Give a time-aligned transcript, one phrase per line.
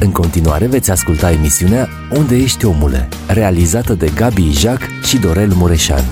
[0.00, 6.02] În continuare veți asculta emisiunea Unde ești omule, realizată de Gabi Ijac și Dorel Mureșan.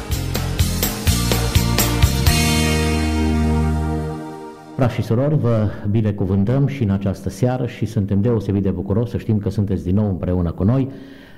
[4.76, 9.18] Frați și surori, vă binecuvântăm și în această seară și suntem deosebit de bucuros să
[9.18, 10.90] știm că sunteți din nou împreună cu noi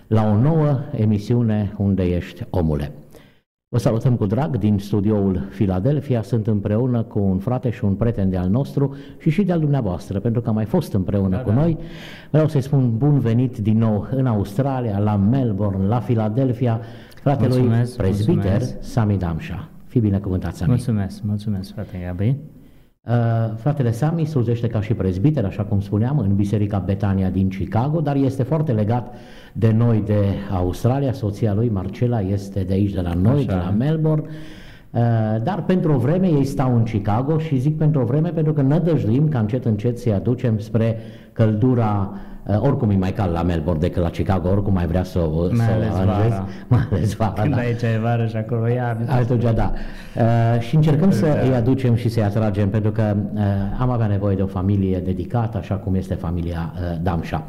[0.06, 2.92] la o nouă emisiune Unde ești omule.
[3.74, 8.30] Vă salutăm cu drag din studioul Philadelphia, sunt împreună cu un frate și un prieten
[8.30, 11.48] de al nostru și și de-al dumneavoastră, pentru că am mai fost împreună da, cu
[11.48, 11.54] da.
[11.54, 11.78] noi.
[12.30, 16.80] Vreau să-i spun bun venit din nou în Australia, la Melbourne, la Philadelphia,
[17.14, 18.76] fratelui mulțumesc, prezbiter mulțumesc.
[18.80, 19.68] Sami Damșa.
[19.86, 20.70] Fii binecuvântat, Sami.
[20.70, 22.36] Mulțumesc, mulțumesc, frate Gabi.
[23.06, 23.12] Uh,
[23.56, 28.16] fratele Sami slujește ca și prezbiter, așa cum spuneam, în Biserica Betania din Chicago, dar
[28.16, 29.14] este foarte legat
[29.52, 31.12] de noi de Australia.
[31.12, 33.46] Soția lui, Marcela, este de aici, de la noi, așa.
[33.46, 34.24] de la Melbourne.
[34.24, 35.00] Uh,
[35.42, 38.62] dar pentru o vreme ei stau în Chicago și zic pentru o vreme pentru că
[38.62, 40.98] nădăjduim ca încet încet să-i aducem spre
[41.32, 45.18] căldura Uh, oricum e mai cald la Melbourne decât la Chicago, oricum mai vrea să
[45.18, 46.46] o mai ales vara.
[46.68, 47.60] Mai ales vara, Când da.
[47.60, 49.72] aici e vară și acolo e Atunci, da.
[50.16, 51.40] Uh, și încercăm să da.
[51.40, 53.40] îi aducem și să-i atragem, pentru că uh,
[53.78, 57.44] am avea nevoie de o familie dedicată, așa cum este familia uh, Damșa.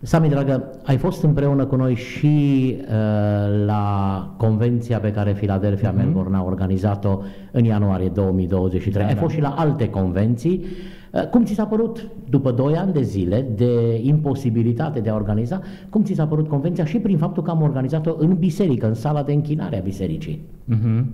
[0.00, 5.96] Sami, dragă, ai fost împreună cu noi și uh, la convenția pe care Philadelphia mm-hmm.
[5.96, 9.02] Melbourne a organizat-o în ianuarie 2023.
[9.02, 9.20] Da, ai da.
[9.20, 10.60] fost și la alte convenții.
[10.62, 15.60] Uh, cum ți s-a părut, după 2 ani de zile de imposibilitate de a organiza,
[15.90, 19.22] cum ți s-a părut convenția și prin faptul că am organizat-o în biserică, în sala
[19.22, 20.40] de închinare a bisericii?
[20.74, 21.04] Mm-hmm.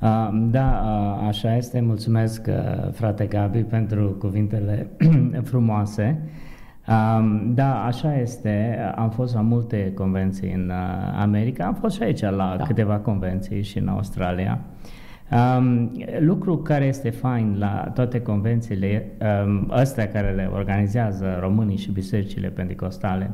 [0.00, 1.80] Uh, da, uh, așa este.
[1.80, 4.90] Mulțumesc, uh, frate Gabi, pentru cuvintele
[5.50, 6.28] frumoase.
[6.88, 8.78] Um, da, așa este.
[8.96, 12.64] Am fost la multe convenții în uh, America, am fost și aici la da.
[12.64, 14.60] câteva convenții și în Australia.
[15.30, 19.10] Um, lucru care este fain la toate convențiile
[19.44, 23.30] um, astea care le organizează românii și bisericile pentecostale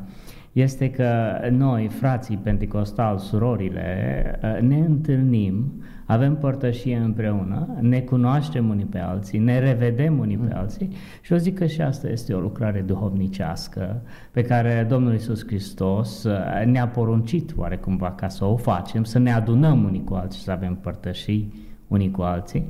[0.52, 8.84] este că noi, frații pentecostali, surorile, uh, ne întâlnim avem părtășie împreună, ne cunoaștem unii
[8.84, 10.58] pe alții, ne revedem unii pe mm.
[10.58, 10.90] alții
[11.20, 16.24] și eu zic că și asta este o lucrare duhovnicească pe care Domnul Isus Hristos
[16.24, 20.50] uh, ne-a poruncit oarecumva ca să o facem, să ne adunăm unii cu alții, să
[20.50, 21.52] avem părtășii
[21.90, 22.64] unii cu alții.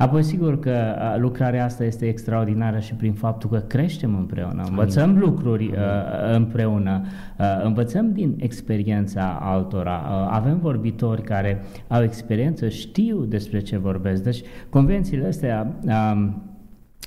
[0.00, 5.66] Apoi, sigur că lucrarea asta este extraordinară și prin faptul că creștem împreună, învățăm lucruri
[5.66, 7.00] uh, împreună,
[7.38, 14.22] uh, învățăm din experiența altora, uh, avem vorbitori care au experiență, știu despre ce vorbesc.
[14.22, 16.28] Deci, convențiile astea uh,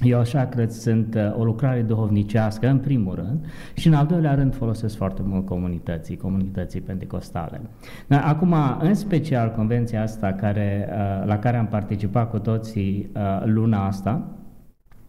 [0.02, 4.34] eu așa cred sunt uh, o lucrare duhovnicească în primul rând și în al doilea
[4.34, 7.62] rând folosesc foarte mult comunității, comunității pentecostale.
[8.08, 13.42] Dar acum, în special, convenția asta care, uh, la care am participat cu toții uh,
[13.46, 14.28] luna asta,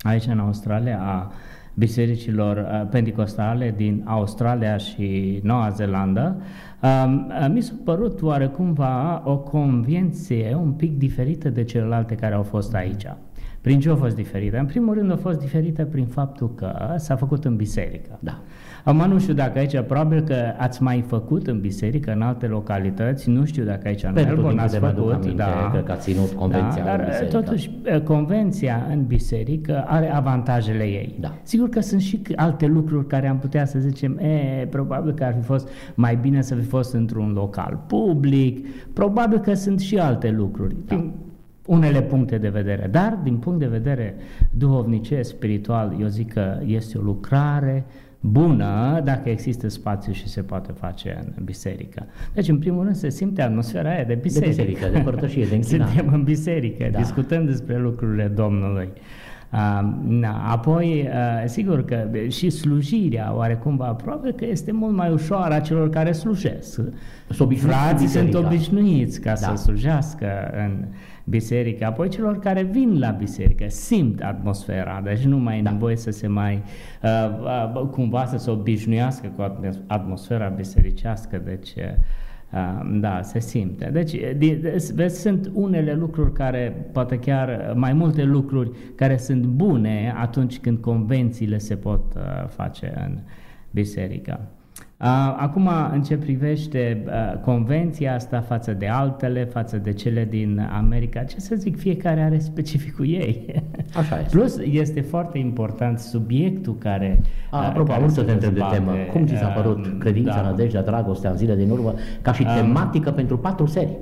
[0.00, 1.32] aici în Australia, a
[1.74, 6.36] bisericilor pentecostale din Australia și Noua Zeelandă,
[6.82, 12.74] um, mi s-a părut oarecumva o convenție un pic diferită de celelalte care au fost
[12.74, 13.06] aici.
[13.64, 14.58] Prin ce a fost diferită?
[14.58, 18.18] În primul rând a fost diferită prin faptul că s-a făcut în biserică.
[18.20, 18.40] Da.
[18.84, 23.30] Acum nu știu dacă aici, probabil că ați mai făcut în biserică, în alte localități,
[23.30, 25.12] nu știu dacă aici în Melbourne ați făcut.
[25.12, 27.40] Aminte, da, că, că ați ținut convenția da, dar în biserică.
[27.40, 27.70] totuși
[28.04, 31.16] convenția în biserică are avantajele ei.
[31.20, 31.34] Da.
[31.42, 35.34] Sigur că sunt și alte lucruri care am putea să zicem, e, probabil că ar
[35.34, 40.30] fi fost mai bine să fi fost într-un local public, probabil că sunt și alte
[40.30, 40.76] lucruri.
[40.86, 41.10] Da
[41.66, 44.14] unele puncte de vedere, dar din punct de vedere
[44.50, 47.84] duhovnice, spiritual, eu zic că este o lucrare
[48.20, 52.06] bună dacă există spațiu și se poate face în biserică.
[52.34, 54.54] Deci, în primul rând, se simte atmosfera aia de biserică.
[54.54, 55.90] De biserică, de părtășie, de închinare.
[55.94, 56.98] Suntem în biserică, da.
[56.98, 58.88] discutăm despre lucrurile Domnului.
[59.52, 59.82] Uh,
[60.50, 65.90] apoi, uh, sigur că și slujirea, oarecumva, probabil că este mult mai ușoară a celor
[65.90, 66.80] care slujesc.
[67.56, 69.36] Frații sunt obișnuiți ca da.
[69.36, 70.84] să slujească în
[71.24, 75.70] biserică, apoi celor care vin la biserică simt atmosfera, deci nu mai e da.
[75.70, 76.62] nevoie să se mai
[77.02, 77.10] uh,
[77.74, 79.56] uh, cumva să se obișnuiască cu
[79.86, 81.82] atmosfera bisericească, deci uh,
[83.00, 83.90] da, se simte.
[83.92, 84.16] Deci,
[84.94, 90.78] vezi, sunt unele lucruri care, poate chiar mai multe lucruri care sunt bune atunci când
[90.78, 93.18] convențiile se pot uh, face în
[93.70, 94.40] biserică.
[95.36, 97.04] Acum, în ce privește
[97.44, 102.38] convenția asta față de altele, față de cele din America, ce să zic, fiecare are
[102.38, 103.62] specificul ei.
[103.96, 104.36] Așa este.
[104.36, 107.20] Plus, este foarte important subiectul care...
[107.50, 108.92] A, apropo, care să te întreb de temă.
[109.12, 110.48] Cum ți s-a părut credința, da.
[110.48, 113.98] nădejdea, dragostea în zile din urmă, ca și tematică um, pentru patru serii?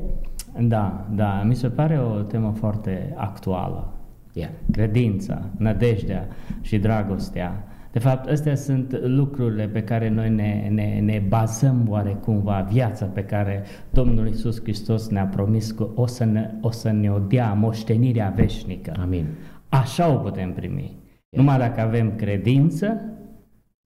[0.61, 3.93] Da, da, mi se pare o temă foarte actuală.
[4.33, 4.50] Yeah.
[4.73, 6.27] Credința, nădejdea
[6.61, 12.67] și dragostea De fapt, astea sunt lucrurile pe care noi ne, ne, ne bazăm oarecumva
[12.71, 17.11] viața pe care Domnul Isus Hristos ne-a promis că o să ne, o să ne
[17.11, 18.93] o dea moștenirea veșnică.
[19.00, 19.27] Amin.
[19.69, 20.97] Așa o putem primi.
[21.37, 23.00] Numai dacă avem credință,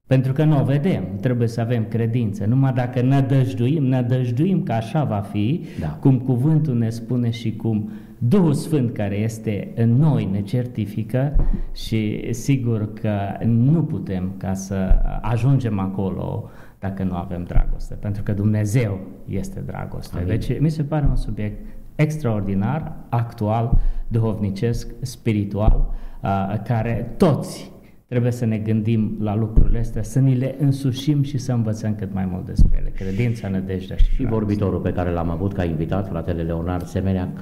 [0.06, 2.44] pentru că nu o vedem, trebuie să avem credință.
[2.44, 5.88] Numai dacă nădăjduim, nădăjduim că așa va fi, Da.
[5.88, 11.36] cum cuvântul ne spune și cum Duhul Sfânt care este în noi ne certifică
[11.74, 13.14] și sigur că
[13.44, 20.16] nu putem ca să ajungem acolo dacă nu avem dragoste, pentru că Dumnezeu este dragoste.
[20.16, 20.28] Amin.
[20.28, 23.78] Deci mi se pare un subiect extraordinar, actual,
[24.08, 25.88] duhovnicesc, spiritual,
[26.22, 27.70] uh, care toți
[28.08, 32.12] trebuie să ne gândim la lucrurile astea, să ni le însușim și să învățăm cât
[32.12, 32.90] mai mult despre ele.
[32.90, 34.38] Credința, nădejdea și, Și dragostea.
[34.38, 37.32] vorbitorul pe care l-am avut ca invitat, fratele Leonard Semenea,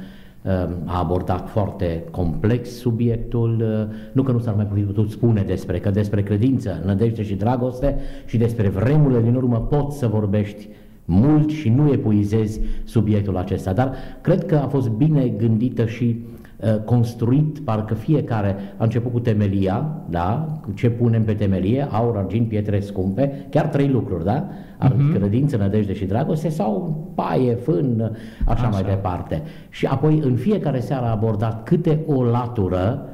[0.84, 5.78] a abordat foarte complex subiectul, uh, nu că nu s-ar mai fi putut spune despre,
[5.78, 7.96] că despre credință, nădejde și dragoste
[8.26, 10.68] și despre vremurile din urmă poți să vorbești
[11.04, 16.16] mult și nu epuizezi subiectul acesta, dar cred că a fost bine gândită și
[16.56, 20.58] uh, construit, parcă fiecare a început cu temelia, da?
[20.62, 24.48] Cu ce punem pe temelie, aur, argint, pietre scumpe, chiar trei lucruri, da?
[24.90, 25.18] Uh-huh.
[25.18, 29.42] Credință, nădejde și dragoste sau paie, fân, așa, așa mai departe.
[29.68, 33.08] Și apoi în fiecare seară a abordat câte o latură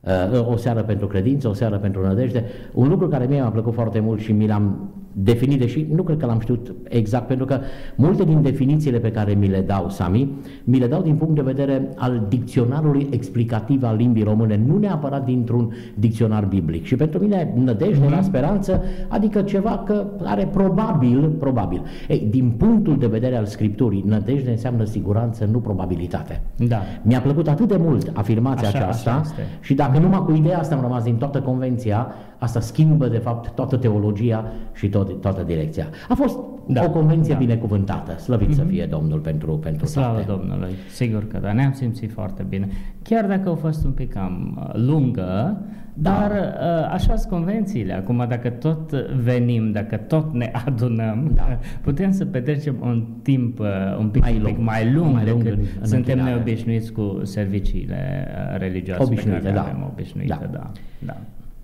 [0.00, 3.74] uh, o seară pentru credință, o seară pentru nădejde, un lucru care mie mi-a plăcut
[3.74, 7.58] foarte mult și mi l-am definit, deși nu cred că l-am știut exact, pentru că
[7.94, 10.30] multe din definițiile pe care mi le dau, Sami,
[10.64, 15.24] mi le dau din punct de vedere al dicționarului explicativ al limbii române, nu neapărat
[15.24, 16.84] dintr-un dicționar biblic.
[16.84, 21.82] Și pentru mine nădejde la speranță, adică ceva că are probabil, probabil.
[22.08, 26.42] Ei, din punctul de vedere al Scripturii, nădejde înseamnă siguranță, nu probabilitate.
[26.68, 26.76] Da.
[27.02, 29.42] Mi-a plăcut atât de mult afirmația Așa- aceasta așa este.
[29.60, 32.06] și dacă numai cu ideea asta am rămas din toată convenția,
[32.38, 35.86] asta schimbă de fapt toată teologia și tot, toată direcția.
[36.08, 36.84] A fost Da.
[36.84, 37.38] o convenție Da.
[37.38, 40.30] binecuvântată, slăvit să fie Domnul pentru, pentru Slavă toate.
[40.30, 42.68] Domnului, sigur că da, ne-am simțit foarte bine.
[43.02, 45.56] Chiar dacă a fost un pic cam uh, lungă,
[45.94, 46.10] Da.
[46.10, 47.92] dar uh, așa sunt convențiile.
[47.92, 48.90] Acum, dacă tot
[49.22, 51.58] venim, dacă tot ne adunăm, Da.
[51.82, 53.66] putem să petrecem un timp uh,
[53.98, 54.54] un pic Mai mai, lung.
[54.56, 56.30] pic mai lung, Mai lung decât în- în suntem închinare.
[56.34, 59.62] neobișnuiți cu serviciile uh, religioase Obișnuite, pe care da.
[59.62, 60.38] le avem obișnuite.
[60.40, 60.48] Da.
[60.52, 60.70] Da.
[61.06, 61.16] Da.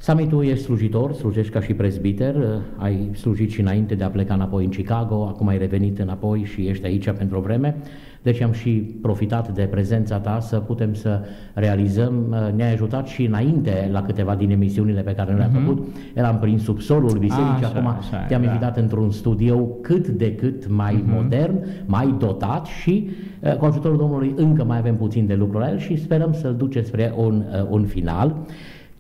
[0.02, 2.43] Sami, tu ești slujitor, slujești ca și prezbiter, uh,
[2.76, 6.61] ai slujit și înainte de a pleca înapoi în Chicago, acum ai revenit înapoi și
[6.61, 7.76] ești aici pentru o vreme,
[8.23, 8.70] deci am și
[9.02, 11.20] profitat de prezența ta să putem să
[11.55, 16.38] realizăm, uh, ne-ai ajutat și înainte la câteva din emisiunile pe care le-am făcut, eram
[16.38, 18.47] prin subsolul bisericii, Așa, acum așa, te-am da.
[18.47, 23.11] invitat într-un studio cât de cât mai modern, mai dotat și
[23.41, 26.55] uh, cu ajutorul Domnului încă mai avem puțin de lucru la el și sperăm să-l
[26.55, 28.37] duce spre un, uh, un final.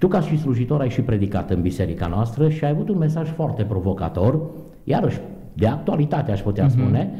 [0.00, 3.28] Tu ca și slujitor ai și predicat în biserica noastră și ai avut un mesaj
[3.28, 4.40] foarte provocator,
[4.84, 5.20] iarăși
[5.52, 7.10] de actualitate aș putea spune,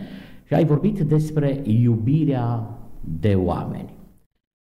[0.45, 2.79] și ai vorbit despre iubirea
[3.21, 3.95] de oameni.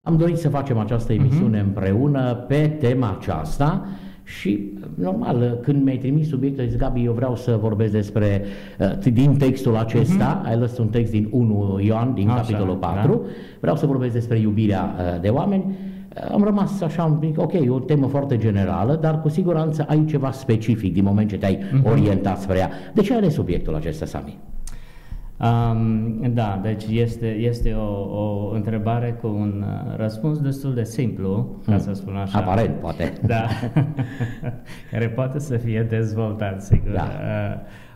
[0.07, 3.85] Am dorit să facem această emisiune împreună pe tema aceasta
[4.23, 8.43] și, normal, când mi-ai trimis subiectul, ai zis, Gabi, eu vreau să vorbesc despre,
[8.79, 12.87] uh, din textul acesta, ai lăsat un text din 1 Ioan, din Așa, capitolul da.
[12.87, 13.21] 4,
[13.59, 15.75] vreau să vorbesc despre iubirea uh, de oameni.
[16.23, 19.85] Uh, Am rămas așa un pic, ok, e o temă foarte generală, dar cu siguranță
[19.87, 22.69] ai ceva specific din moment ce te-ai orientat spre ea.
[22.93, 24.37] De ce ai ales subiectul acesta, Sami?
[25.39, 31.55] Um, da, deci este, este o, o întrebare cu un uh, răspuns destul de simplu,
[31.65, 32.39] ca să spun așa.
[32.39, 33.13] Aparent, poate.
[33.25, 33.45] Da,
[34.91, 36.91] care poate să fie dezvoltat, sigur.
[36.91, 37.07] Da.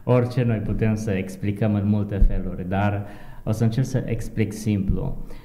[0.05, 3.05] Uh, orice noi putem să explicăm în multe feluri, dar
[3.43, 5.17] o să încerc să explic simplu.
[5.27, 5.40] Uh,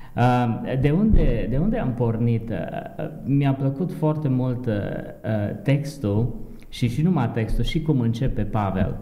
[0.80, 2.50] De unde, de unde am pornit?
[2.50, 2.56] Uh,
[2.98, 6.34] uh, Mi-a plăcut foarte mult uh, uh, textul
[6.68, 8.96] și și numai textul, și cum începe Pavel.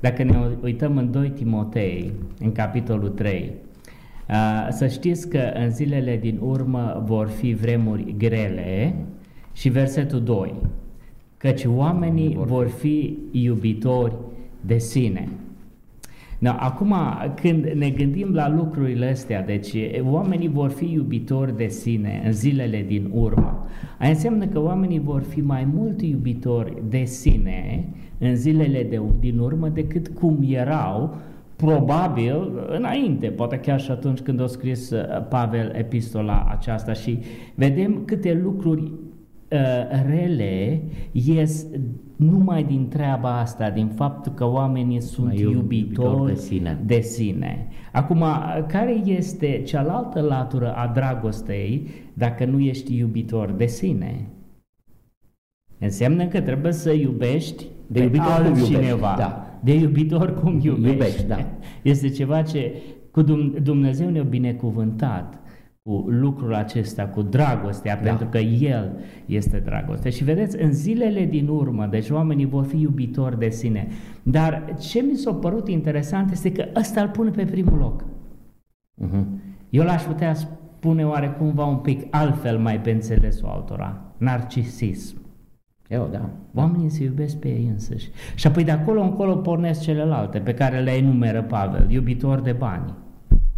[0.00, 3.52] Dacă ne uităm în 2 Timotei, în capitolul 3,
[4.28, 8.94] uh, să știți că în zilele din urmă vor fi vremuri grele
[9.52, 10.54] și versetul 2,
[11.36, 14.14] căci oamenii vor fi iubitori
[14.60, 15.28] de sine.
[16.38, 16.94] Da, acum,
[17.34, 22.84] când ne gândim la lucrurile astea, deci oamenii vor fi iubitori de sine în zilele
[22.86, 23.66] din urmă,
[23.98, 29.38] aia înseamnă că oamenii vor fi mai mult iubitori de sine în zilele de, din
[29.38, 31.16] urmă decât cum erau
[31.56, 36.92] probabil înainte, poate chiar și atunci când a scris uh, Pavel epistola aceasta.
[36.92, 37.18] Și
[37.54, 38.90] vedem câte lucruri uh,
[40.06, 41.66] rele ies
[42.16, 46.78] numai din treaba asta, din faptul că oamenii sunt Mai iub- iubitori iubitori de sine.
[46.86, 47.68] de sine.
[47.92, 48.24] Acum,
[48.66, 54.26] care este cealaltă latură a dragostei dacă nu ești iubitor de sine?
[55.78, 58.74] Înseamnă că trebuie să iubești de iubitor pe altcineva.
[58.74, 59.46] Cum iubești, da.
[59.62, 60.88] De iubitor cum iubești.
[60.90, 61.38] iubești da.
[61.82, 62.72] Este ceva ce
[63.10, 63.22] cu
[63.62, 65.38] Dumnezeu ne-a binecuvântat
[65.88, 68.02] cu lucrul acesta, cu dragostea, da.
[68.02, 70.10] pentru că El este dragoste.
[70.10, 73.88] Și vedeți, în zilele din urmă, deci oamenii vor fi iubitori de sine.
[74.22, 78.04] Dar ce mi s-a părut interesant este că ăsta îl pune pe primul loc.
[79.04, 79.24] Uh-huh.
[79.70, 84.00] Eu l-aș putea spune oarecumva un pic altfel mai pe înțelesul altora.
[84.16, 85.16] Narcisism.
[85.88, 86.30] Eu, da.
[86.54, 88.10] Oamenii se iubesc pe ei însăși.
[88.34, 92.94] Și apoi de acolo încolo pornesc celelalte pe care le enumeră Pavel, iubitor de bani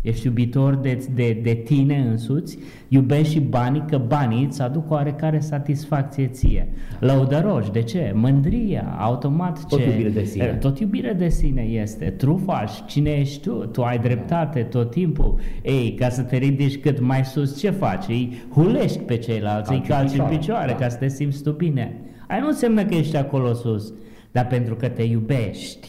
[0.02, 5.40] Ești iubitor de, de, de tine însuți, iubești și banii, că banii îți aduc oarecare
[5.40, 6.69] satisfacție ție.
[7.00, 8.12] Lăudăroși, de ce?
[8.14, 9.90] Mândria, automat tot ce?
[9.90, 10.47] Iubire de sine.
[10.61, 12.04] Tot iubire de sine este.
[12.04, 13.52] Trufaș, cine ești tu?
[13.52, 15.38] Tu ai dreptate tot timpul.
[15.62, 18.09] Ei, ca să te ridici cât mai sus, ce faci?
[18.09, 20.78] Îi hulești pe ceilalți, îi calci în picioare, da.
[20.78, 22.00] ca să te simți tu bine.
[22.28, 23.92] Ai nu înseamnă că ești acolo sus,
[24.33, 25.88] dar pentru că te iubești.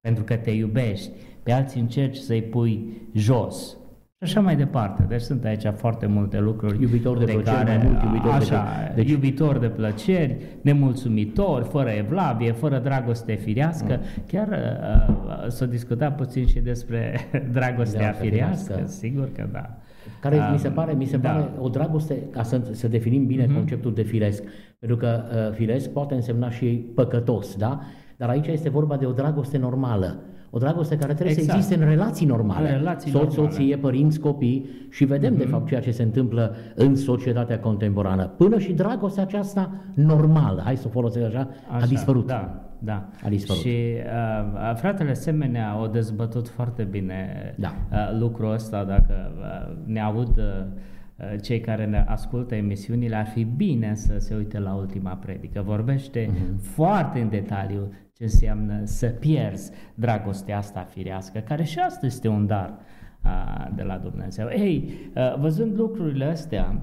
[0.00, 1.10] Pentru că te iubești
[1.50, 3.76] pe alții încerci să-i pui jos.
[4.18, 5.04] Și așa mai departe.
[5.08, 6.80] Deci sunt aici foarte multe lucruri.
[6.80, 9.10] Iubitor de, de plăceri, care, mai mult iubitor așa, de deci...
[9.10, 14.00] iubitor de plăceri, nemulțumitor, fără evlavie, fără dragoste firească.
[14.00, 14.24] Mm.
[14.26, 17.20] Chiar uh, să discuta puțin și despre
[17.52, 18.72] dragostea firească.
[18.72, 18.92] firească.
[18.96, 19.78] Sigur că da.
[20.20, 21.30] Care um, mi se pare, mi se da.
[21.30, 23.54] pare o dragoste, ca să, să definim bine mm-hmm.
[23.54, 24.42] conceptul de firesc,
[24.78, 27.80] pentru că uh, firesc poate însemna și păcătos, da?
[28.16, 30.18] Dar aici este vorba de o dragoste normală
[30.50, 31.50] o dragoste care trebuie exact.
[31.50, 32.70] să existe în relații normale.
[32.70, 33.50] În relații Soț, normale.
[33.50, 35.38] soție, părinți, copii și vedem mm-hmm.
[35.38, 35.52] de mhm.
[35.52, 38.26] fapt ceea ce se întâmplă în societatea contemporană.
[38.26, 42.26] Până și dragostea aceasta normală, hai să o folosesc așa, așa, a dispărut.
[42.26, 43.08] Da, da.
[43.24, 43.62] A dispărut.
[43.62, 47.74] Și uh, fratele Semenea au dezbătut foarte bine da.
[47.92, 53.44] uh, lucrul ăsta, dacă uh, ne aud uh, cei care ne ascultă emisiunile, ar fi
[53.44, 55.62] bine să se uite la ultima predică.
[55.66, 56.56] Vorbește uh-huh.
[56.58, 62.46] foarte în detaliu ce înseamnă să pierzi dragostea asta firească, care și asta este un
[62.46, 62.78] dar
[63.22, 64.48] a, de la Dumnezeu.
[64.48, 66.80] Ei, a, văzând lucrurile astea,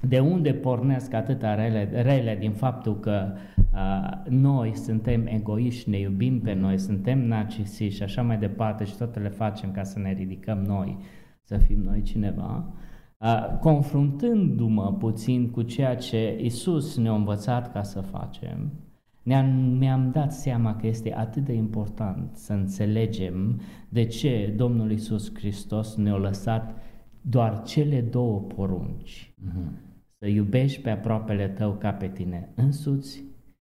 [0.00, 3.32] de unde pornesc atâta rele, rele din faptul că
[3.72, 8.96] a, noi suntem egoiști, ne iubim pe noi, suntem narcisiști și așa mai departe și
[8.96, 10.98] toate le facem ca să ne ridicăm noi,
[11.42, 12.72] să fim noi cineva,
[13.18, 18.72] a, confruntându-mă puțin cu ceea ce Isus ne-a învățat ca să facem,
[19.30, 19.46] ne-am,
[19.78, 25.96] mi-am dat seama că este atât de important să înțelegem de ce Domnul Isus Hristos
[25.96, 26.74] ne-a lăsat
[27.20, 29.34] doar cele două porunci.
[29.48, 29.70] Uh-huh.
[30.18, 33.16] Să iubești pe aproapele tău ca pe tine însuți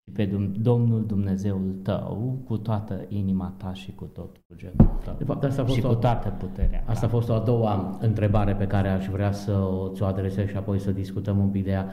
[0.04, 0.24] și pe
[0.60, 5.14] Domnul Dumnezeul tău cu toată inima ta și cu tot cugetul tău.
[5.18, 7.06] De fapt, asta a fost și o, cu toată puterea Asta ta.
[7.06, 10.56] a fost o a doua întrebare pe care aș vrea să o, ți-o adresez și
[10.56, 11.88] apoi să discutăm un pic de ea.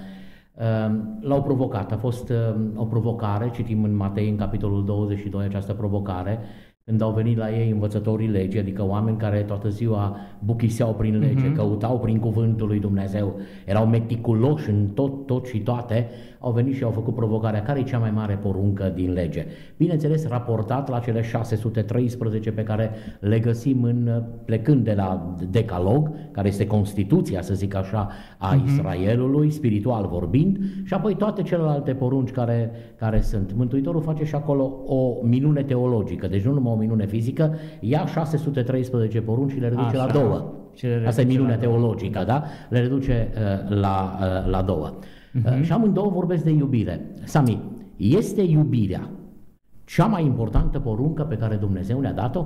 [0.59, 1.91] Ehm, l-au provocat.
[1.91, 6.39] A fost ehm, o provocare, citim în Matei, în capitolul 22, această provocare,
[6.89, 11.51] când au venit la ei învățătorii legii, adică oameni care toată ziua buchiseau prin lege,
[11.51, 11.55] uh-huh.
[11.55, 16.07] căutau prin cuvântul lui Dumnezeu, erau meticuloși în tot, tot și toate,
[16.39, 19.45] au venit și au făcut provocarea care e cea mai mare poruncă din lege.
[19.77, 26.47] Bineînțeles, raportat la cele 613 pe care le găsim în, plecând de la Decalog, care
[26.47, 28.65] este Constituția, să zic așa, a uh-huh.
[28.65, 33.53] Israelului, spiritual vorbind, și apoi toate celelalte porunci care, care sunt.
[33.55, 39.21] Mântuitorul face și acolo o minune teologică, deci nu numai o minune fizică, ia 613
[39.21, 40.05] porunci și le reduce așa.
[40.05, 40.53] la două.
[41.05, 42.43] Asta e minunea teologică, da?
[42.69, 44.93] Le reduce uh, la, uh, la două.
[44.99, 45.61] Uh-huh.
[45.61, 47.05] Și amândouă vorbesc de iubire.
[47.23, 47.61] Sami,
[47.97, 49.09] este iubirea
[49.85, 52.45] cea mai importantă poruncă pe care Dumnezeu ne-a dat-o?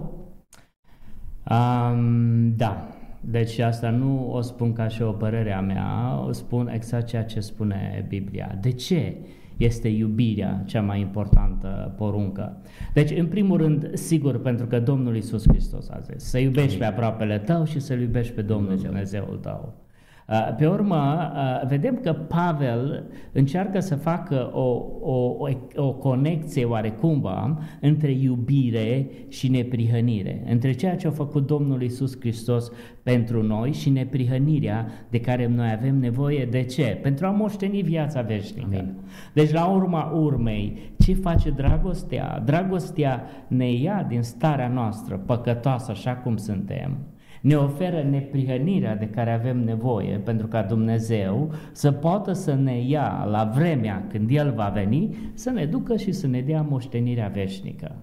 [1.50, 2.88] Um, da.
[3.20, 7.24] Deci asta nu o spun ca și o părere a mea, o spun exact ceea
[7.24, 8.58] ce spune Biblia.
[8.62, 9.18] De ce
[9.58, 12.58] este iubirea cea mai importantă poruncă?
[12.94, 16.86] Deci, în primul rând, sigur, pentru că Domnul Isus Hristos a zis, să iubești pe
[16.86, 18.92] aproapele tău și să-L iubești pe Domnul Dumnezeu.
[18.94, 19.83] Dumnezeul tău.
[20.28, 26.66] Uh, pe urmă, uh, vedem că Pavel încearcă să facă o, o, o, o conexie
[26.66, 32.72] oarecumva între iubire și neprihănire, între ceea ce a făcut Domnul Isus Hristos
[33.04, 36.46] pentru noi și neprihănirea de care noi avem nevoie.
[36.46, 37.00] De ce?
[37.02, 38.66] Pentru a moșteni viața veșnică.
[38.66, 38.94] Amin.
[39.34, 42.42] Deci, la urma urmei, ce face dragostea?
[42.46, 46.98] Dragostea ne ia din starea noastră păcătoasă așa cum suntem
[47.44, 53.28] ne oferă neprihănirea de care avem nevoie pentru ca Dumnezeu să poată să ne ia
[53.30, 57.96] la vremea când El va veni, să ne ducă și să ne dea moștenirea veșnică.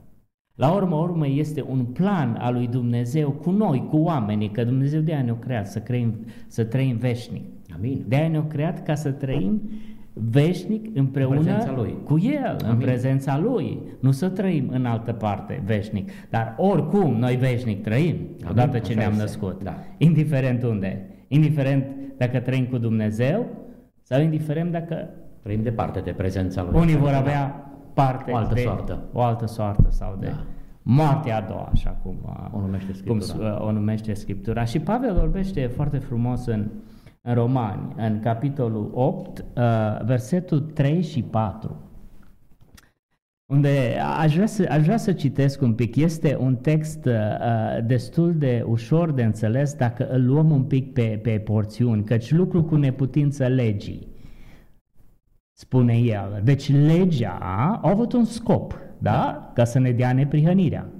[0.54, 5.00] La urmă urmă este un plan al lui Dumnezeu cu noi, cu oamenii, că Dumnezeu
[5.00, 6.14] de-aia ne-a creat să, creim,
[6.46, 7.44] să trăim veșnic.
[7.74, 8.04] Amin.
[8.08, 9.70] De-aia ne-a creat ca să trăim
[10.30, 11.96] veșnic împreună în prezența lui.
[12.04, 12.70] cu El, Amin.
[12.70, 13.80] în prezența Lui.
[14.00, 18.46] Nu să trăim în altă parte veșnic, dar oricum noi veșnic trăim Amin.
[18.50, 19.62] odată ce ne-am născut.
[19.62, 19.78] Da.
[19.98, 21.06] Indiferent unde.
[21.28, 21.84] Indiferent
[22.16, 23.46] dacă trăim cu Dumnezeu
[24.02, 25.08] sau indiferent dacă
[25.42, 26.80] trăim departe de prezența Lui.
[26.80, 29.02] Unii vor avea parte o altă de soartă.
[29.12, 30.44] o altă soartă sau de da.
[30.82, 32.14] moartea a doua, așa cum
[32.52, 33.50] o numește Scriptura.
[33.50, 34.64] Cum o numește Scriptura.
[34.64, 36.66] Și Pavel vorbește foarte frumos în
[37.22, 39.44] în Romani, în capitolul 8, uh,
[40.04, 41.90] versetul 3 și 4,
[43.52, 45.96] unde aș vrea, să, aș vrea să citesc un pic.
[45.96, 47.14] Este un text uh,
[47.86, 52.64] destul de ușor de înțeles dacă îl luăm un pic pe, pe porțiuni, căci lucru
[52.64, 54.08] cu neputință legii,
[55.52, 56.40] spune el.
[56.44, 59.50] Deci legea a avut un scop, da?
[59.54, 60.99] Ca să ne dea neprihănirea.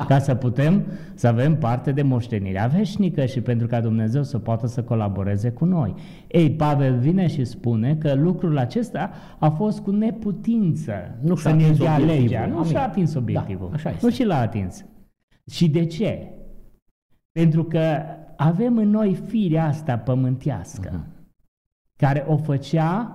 [0.00, 0.06] Da.
[0.06, 4.66] Ca să putem să avem parte de moștenirea veșnică și pentru ca Dumnezeu să poată
[4.66, 5.94] să colaboreze cu noi.
[6.28, 10.92] Ei, Pavel vine și spune că lucrul acesta a fost cu neputință
[11.22, 12.46] nu să ne dea legea.
[12.46, 13.68] Nu și-a atins da, obiectivul.
[13.68, 14.06] Da, așa este.
[14.06, 14.84] Nu și l-a atins.
[15.50, 16.28] Și de ce?
[17.32, 18.02] Pentru că
[18.36, 21.26] avem în noi firea asta pământească, uh-huh.
[21.96, 23.14] care o făcea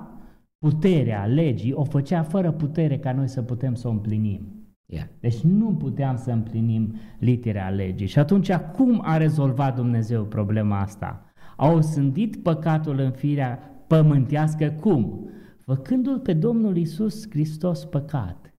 [0.58, 4.56] puterea legii, o făcea fără putere ca noi să putem să o împlinim.
[4.86, 5.08] Yeah.
[5.20, 8.08] Deci nu puteam să împlinim litera legii.
[8.08, 11.26] Și atunci cum a rezolvat Dumnezeu problema asta?
[11.58, 15.30] A osândit păcatul în firea pământească cum?
[15.60, 18.54] Făcându-l pe Domnul Isus Hristos păcat.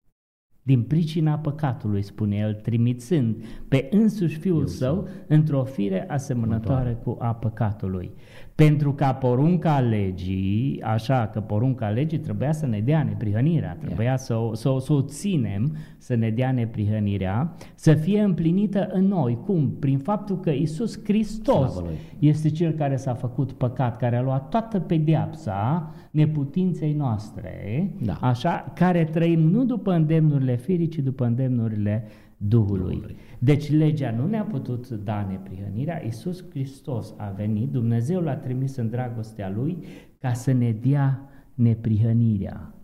[0.63, 7.17] Din pricina păcatului, spune el, trimițând pe însuși Fiul Eu Său într-o fire asemănătoare cu
[7.21, 8.13] a păcatului.
[8.57, 14.19] Pentru ca porunca legii, așa că porunca legii trebuia să ne dea neprihănirea, trebuia yeah.
[14.19, 19.07] să, o, să, o, să o ținem, să ne dea neprihănirea, să fie împlinită în
[19.07, 19.39] noi.
[19.45, 19.71] Cum?
[19.79, 21.83] Prin faptul că Isus Hristos
[22.19, 28.19] este Cel care s-a făcut păcat, care a luat toată pedeapsa neputinței noastre, da.
[28.21, 32.05] așa, care trăim nu după îndemnurile firii, ci după îndemnurile
[32.37, 32.95] Duhului.
[32.95, 33.17] Duhului.
[33.39, 38.89] Deci legea nu ne-a putut da neprihănirea, Iisus Hristos a venit, Dumnezeu l-a trimis în
[38.89, 39.79] dragostea Lui
[40.19, 42.75] ca să ne dea neprihănirea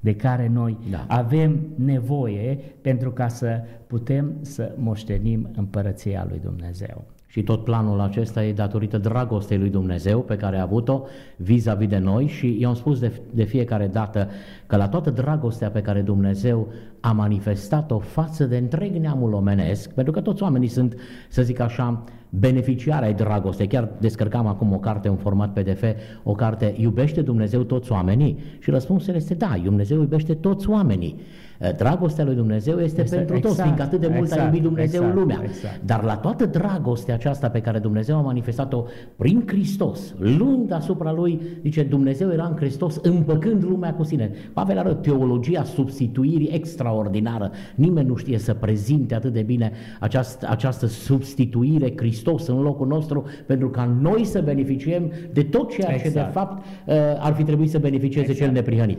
[0.00, 1.04] de care noi da.
[1.08, 7.04] avem nevoie pentru ca să putem să moștenim împărăția lui Dumnezeu.
[7.38, 11.02] Și tot planul acesta e datorită dragostei lui Dumnezeu pe care a avut-o
[11.36, 14.28] vis-a-vis de noi și eu am spus de, de fiecare dată
[14.66, 16.68] că la toată dragostea pe care Dumnezeu
[17.00, 20.94] a manifestat-o față de întreg neamul omenesc, pentru că toți oamenii sunt,
[21.28, 23.66] să zic așa, beneficiari ai dragostei.
[23.66, 25.84] Chiar descărcam acum o carte în format PDF,
[26.22, 28.38] o carte Iubește Dumnezeu toți oamenii?
[28.58, 31.20] Și răspunsul este da, Dumnezeu iubește toți oamenii.
[31.58, 34.62] Eh, dragostea lui Dumnezeu este exact, pentru toți, fiindcă atât de mult exact, a iubit
[34.62, 35.40] Dumnezeu exact, lumea.
[35.42, 35.80] Exact.
[35.84, 38.84] Dar la toată dragostea aceasta pe care Dumnezeu a manifestat-o
[39.16, 44.30] prin Hristos, luând asupra lui, zice, Dumnezeu era în Hristos împăcând lumea cu sine.
[44.52, 47.50] Pavel arăt teologia substituirii extraordinară.
[47.74, 53.24] Nimeni nu știe să prezinte atât de bine această, această substituire Hristos în locul nostru
[53.46, 56.02] pentru ca noi să beneficiem de tot ceea exact.
[56.02, 56.32] ce de exact.
[56.32, 58.38] fapt eh, ar fi trebuit să beneficieze exact.
[58.38, 58.98] cel neprihănit.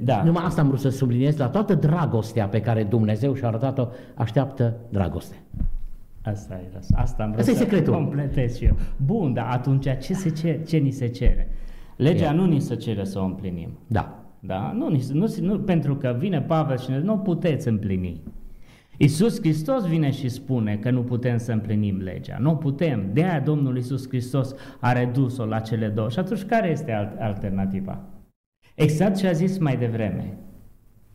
[0.00, 0.22] Da.
[0.22, 4.76] Numai asta am vrut să subliniez, la toată dragostea pe care Dumnezeu și-a arătat-o, așteaptă
[4.88, 5.36] dragoste.
[6.22, 7.92] Asta e, asta am vrut asta să secretul.
[7.92, 8.76] completez și eu.
[8.96, 11.48] Bun, dar atunci ce, se cer, ce ni se cere?
[11.96, 12.34] Legea e.
[12.34, 13.78] nu ni se cere să o împlinim.
[13.86, 14.22] Da.
[14.40, 14.72] Da?
[14.74, 18.20] Nu, nu, nu, pentru că vine Pavel și ne nu puteți împlini.
[18.96, 22.36] Iisus Hristos vine și spune că nu putem să împlinim legea.
[22.40, 23.10] Nu putem.
[23.12, 26.08] De aia Domnul Iisus Hristos a redus-o la cele două.
[26.08, 28.00] Și atunci care este alternativa?
[28.78, 30.36] Exact ce a zis mai devreme.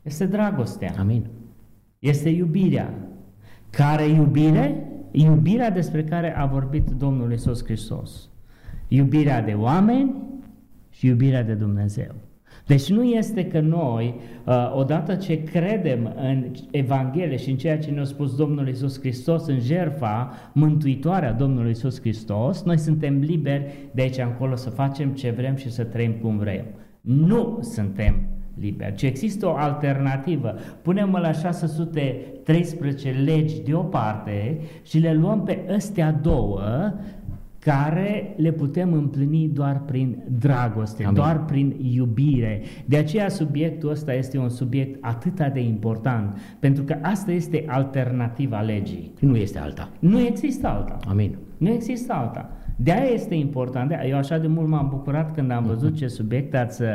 [0.02, 0.94] Este dragostea.
[1.00, 1.26] Amin.
[2.00, 2.94] Este iubirea.
[3.70, 4.88] Care iubire?
[5.12, 8.30] Iubirea despre care a vorbit Domnul Isus Hristos.
[8.88, 10.16] Iubirea de oameni
[10.90, 12.12] și iubirea de Dumnezeu.
[12.66, 17.92] Deci nu este că noi, uh, odată ce credem în Evanghelie și în ceea ce
[17.92, 23.90] ne-a spus Domnul Isus Hristos, în jerfa mântuitoare a Domnului Isus Hristos, noi suntem liberi
[23.92, 26.66] de aici încolo să facem ce vrem și să trăim cum vrem.
[27.04, 28.16] Nu suntem
[28.60, 30.56] liberi, ci există o alternativă.
[30.82, 36.94] Punem la 613 legi deoparte și le luăm pe astea două
[37.60, 41.16] care le putem împlini doar prin dragoste, Amin.
[41.16, 42.62] doar prin iubire.
[42.86, 48.62] De aceea subiectul ăsta este un subiect atât de important, pentru că asta este alternativa
[48.62, 49.12] legii.
[49.20, 49.90] Nu este alta.
[50.00, 50.98] Nu există alta.
[51.08, 51.38] Amin.
[51.58, 52.50] Nu există alta.
[52.76, 53.90] De-aia este important.
[53.90, 56.88] De eu așa de mult m-am bucurat când am văzut ce subiect ați uh,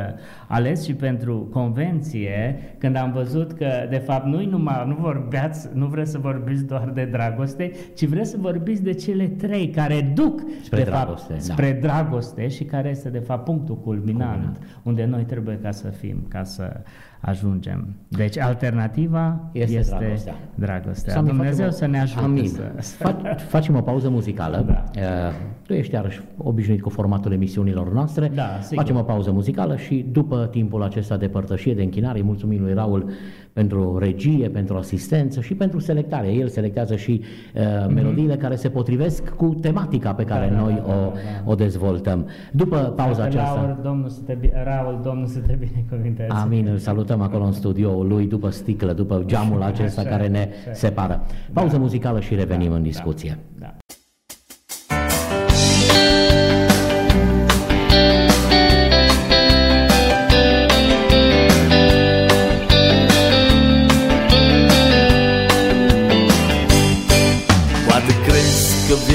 [0.48, 5.86] ales și pentru convenție, când am văzut că, de fapt, nu numai, nu vorbeați, nu
[5.86, 10.42] vreți să vorbiți doar de dragoste, ci vreți să vorbiți de cele trei care duc,
[10.62, 11.52] spre de dragoste, fapt, da.
[11.52, 14.80] spre dragoste și care este, de fapt, punctul culminant, culminant.
[14.82, 16.80] unde noi trebuie ca să fim, ca să
[17.20, 17.94] ajungem.
[18.09, 20.35] Deci alternativa este, este dragostea.
[20.54, 21.12] dragostea.
[21.12, 21.70] Sami, Dumnezeu o...
[21.70, 22.24] să ne ajute.
[22.24, 22.48] Amin.
[22.78, 22.94] Să...
[22.96, 24.64] Fac, facem o pauză muzicală.
[24.66, 24.85] Da.
[25.00, 25.35] Uh,
[25.66, 28.31] tu ești iarăși obișnuit cu formatul emisiunilor noastre.
[28.35, 28.83] Da, sigur.
[28.83, 32.74] Facem o pauză muzicală și după timpul acesta de părtășie, de închinare, îi mulțumim lui
[32.74, 33.11] Raul
[33.58, 36.32] pentru regie, pentru asistență și pentru selectare.
[36.32, 37.92] El selectează și uh, mm-hmm.
[37.94, 41.10] melodiile care se potrivesc cu tematica pe care Da, da, noi da, da, o,
[41.44, 41.50] da.
[41.50, 42.26] o dezvoltăm.
[42.52, 43.60] După pauza Frate aceasta...
[43.60, 46.28] Laur, Domnul să te, bi- Raul, Domnul să te binecuvinteze.
[46.32, 50.48] Amin, îl salutăm acolo în studioul lui, după sticlă, după geamul acesta Așa, care ne
[50.60, 50.72] așa.
[50.72, 51.20] separă.
[51.52, 51.80] Pauză Da.
[51.82, 53.38] muzicală și revenim Da, în da, discuție.
[53.58, 53.66] Da.
[53.66, 53.97] Poate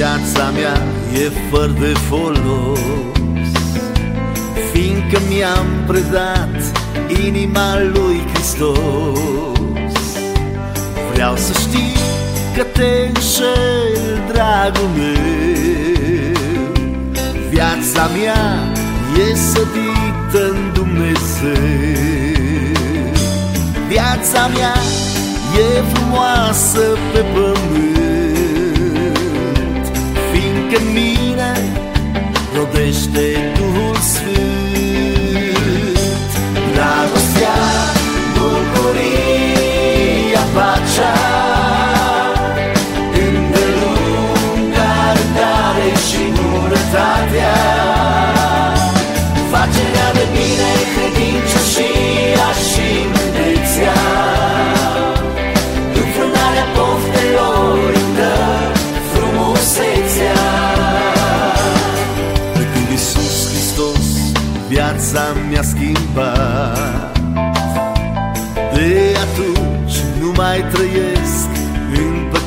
[0.04, 0.76] viața mea
[1.12, 2.78] e fără de folos.
[4.72, 6.78] Fiindcă mi-am predat
[7.26, 8.78] inima lui Hristos.
[11.12, 11.96] Vreau să știi
[12.56, 16.32] că te înșel, dragul meu.
[17.50, 18.72] Viața mea
[19.30, 21.62] e sădită în Dumnezeu.
[23.88, 24.74] Viața mea
[25.56, 26.80] e frumoasă
[27.12, 28.13] pe pământ
[32.94, 33.53] rodește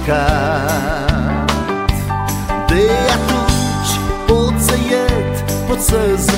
[0.07, 1.51] în păcat
[2.67, 3.93] De atunci
[4.27, 6.36] pot să iert, pot să zâmbesc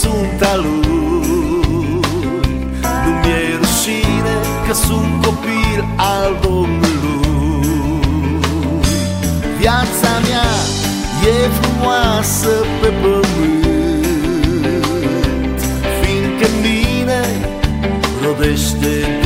[0.00, 0.80] sunt al Lui.
[3.04, 4.34] Nu-mi e rușine
[4.66, 6.82] că sunt copil al Domnului.
[9.58, 10.50] Viața mea
[11.32, 12.48] e frumoasă
[12.80, 13.62] pe pământ
[16.00, 17.20] Fiindcă în mine
[18.24, 19.21] rodește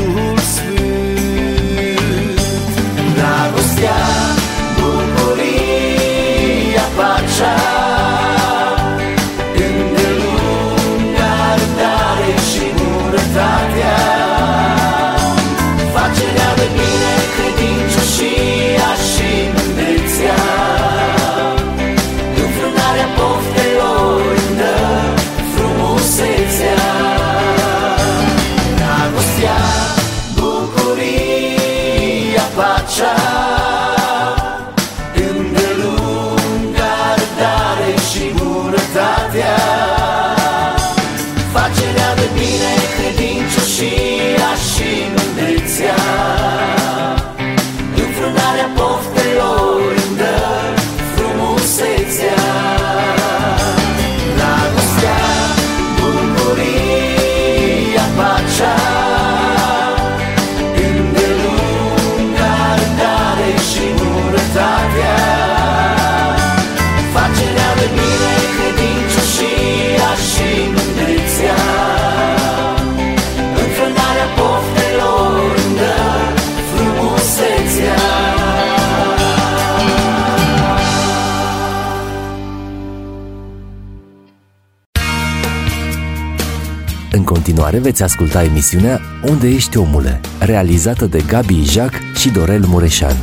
[87.76, 93.14] continuare veți asculta emisiunea Unde ești omule, realizată de Gabi Ijac și Dorel Mureșan.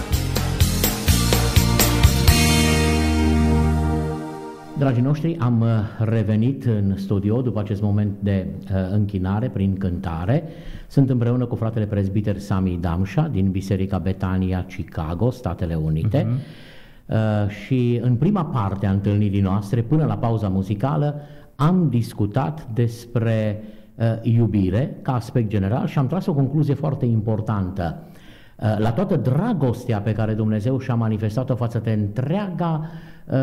[4.78, 5.68] Dragii noștri, am uh,
[6.00, 10.44] revenit în studio după acest moment de uh, închinare prin cântare.
[10.88, 16.24] Sunt împreună cu fratele prezbiter Sami Damșa din Biserica Betania, Chicago, Statele Unite.
[16.24, 16.62] Uh-huh.
[17.06, 21.22] Uh, și în prima parte a întâlnirii noastre, până la pauza muzicală,
[21.56, 23.82] am discutat despre uh,
[24.22, 28.04] iubire ca aspect general și am tras o concluzie foarte importantă.
[28.64, 32.90] Uh, la toată dragostea pe care Dumnezeu și-a manifestat-o față de întreaga
[33.28, 33.36] uh,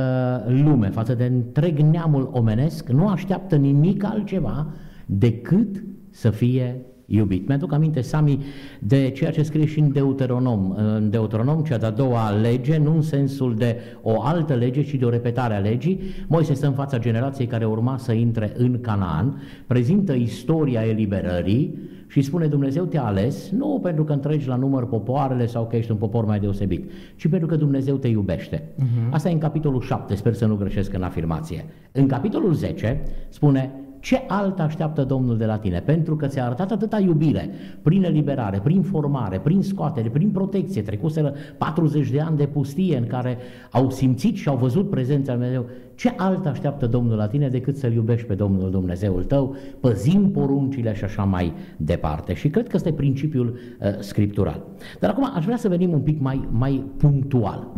[0.46, 4.66] lume, față de întreg neamul omenesc, nu așteaptă nimic altceva
[5.06, 6.80] decât să fie
[7.12, 7.48] iubit.
[7.48, 8.42] Mi-aduc aminte, Sami,
[8.78, 10.70] de ceea ce scrie și în Deuteronom.
[10.76, 15.04] În Deuteronom, cea de-a doua lege, nu în sensul de o altă lege, ci de
[15.04, 16.00] o repetare a legii.
[16.26, 22.20] Moise stă în fața generației care urma să intre în Canaan, prezintă istoria eliberării și
[22.20, 25.96] spune Dumnezeu te-a ales, nu pentru că întregi la număr popoarele sau că ești un
[25.96, 28.62] popor mai deosebit, ci pentru că Dumnezeu te iubește.
[28.62, 29.10] Uh-huh.
[29.10, 31.64] Asta e în capitolul 7, sper să nu greșesc în afirmație.
[31.92, 35.80] În capitolul 10 spune ce alt așteaptă Domnul de la tine?
[35.80, 37.50] Pentru că ți-a arătat atâta iubire,
[37.82, 43.06] prin eliberare, prin formare, prin scoatere, prin protecție, trecuseră 40 de ani de pustie în
[43.06, 43.38] care
[43.70, 45.68] au simțit și au văzut prezența lui Dumnezeu.
[45.94, 50.94] Ce alt așteaptă Domnul la tine decât să-L iubești pe Domnul Dumnezeul tău, păzim poruncile
[50.94, 52.34] și așa mai departe.
[52.34, 53.48] Și cred că ăsta e principiul
[53.80, 54.66] uh, scriptural.
[55.00, 57.68] Dar acum aș vrea să venim un pic mai, mai punctual.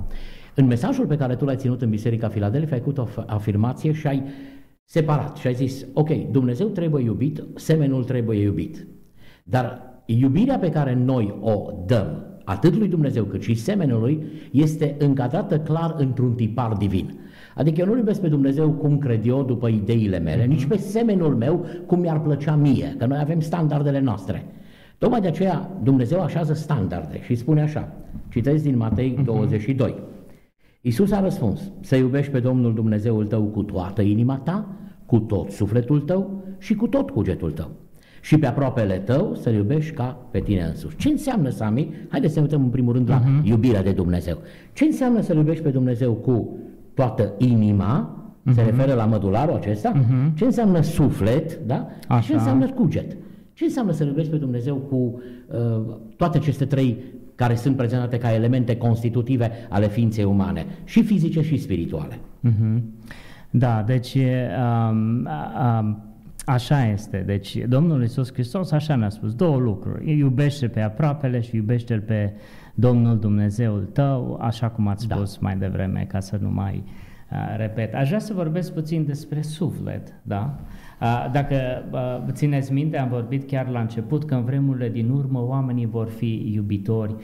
[0.54, 4.06] În mesajul pe care tu l-ai ținut în Biserica Filadelfia, ai făcut o afirmație și
[4.06, 4.22] ai
[4.84, 8.86] separat și ai zis, ok, Dumnezeu trebuie iubit, semenul trebuie iubit.
[9.44, 15.58] Dar iubirea pe care noi o dăm, atât lui Dumnezeu cât și semenului, este încadrată
[15.58, 17.18] clar într-un tipar divin.
[17.54, 20.48] Adică eu nu iubesc pe Dumnezeu cum cred eu după ideile mele, uh-huh.
[20.48, 24.44] nici pe semenul meu cum mi-ar plăcea mie, că noi avem standardele noastre.
[24.98, 27.92] Tocmai de aceea Dumnezeu așează standarde și spune așa,
[28.28, 29.24] citesc din Matei uh-huh.
[29.24, 29.94] 22.
[30.84, 34.66] Iisus a răspuns, să iubești pe Domnul Dumnezeul tău cu toată inima ta,
[35.06, 37.70] cu tot sufletul tău și cu tot cugetul tău.
[38.20, 40.96] Și pe aproapele tău să iubești ca pe tine însuși.
[40.96, 41.94] Ce înseamnă, Sami?
[42.08, 43.44] Haideți să ne uităm în primul rând la uh-huh.
[43.44, 44.38] iubirea de Dumnezeu.
[44.72, 46.56] Ce înseamnă să iubești pe Dumnezeu cu
[46.94, 48.54] toată inima, uh-huh.
[48.54, 48.70] se mhm.
[48.70, 50.34] referă la mădularul acesta, uh-huh.
[50.34, 51.88] ce înseamnă suflet, da?
[52.08, 52.26] Așa.
[52.26, 53.16] ce înseamnă cuget.
[53.52, 57.02] Ce înseamnă să iubești pe Dumnezeu cu uh, toate aceste trei
[57.42, 62.18] care sunt prezentate ca elemente constitutive ale ființei umane, și fizice și spirituale.
[62.48, 62.80] Uh-huh.
[63.50, 65.28] Da, deci um,
[65.78, 66.04] um,
[66.44, 67.22] așa este.
[67.26, 70.18] Deci Domnul Iisus Hristos așa ne-a spus două lucruri.
[70.18, 72.32] Iubește pe aproapele și iubește-L pe
[72.74, 75.14] Domnul Dumnezeul tău, așa cum ați da.
[75.14, 76.84] spus mai devreme, ca să nu mai
[77.30, 77.94] uh, repet.
[77.94, 80.58] Aș vrea să vorbesc puțin despre suflet, da?
[81.32, 81.56] Dacă
[82.30, 86.50] țineți minte, am vorbit chiar la început că în vremurile din urmă oamenii vor fi
[86.54, 87.14] iubitori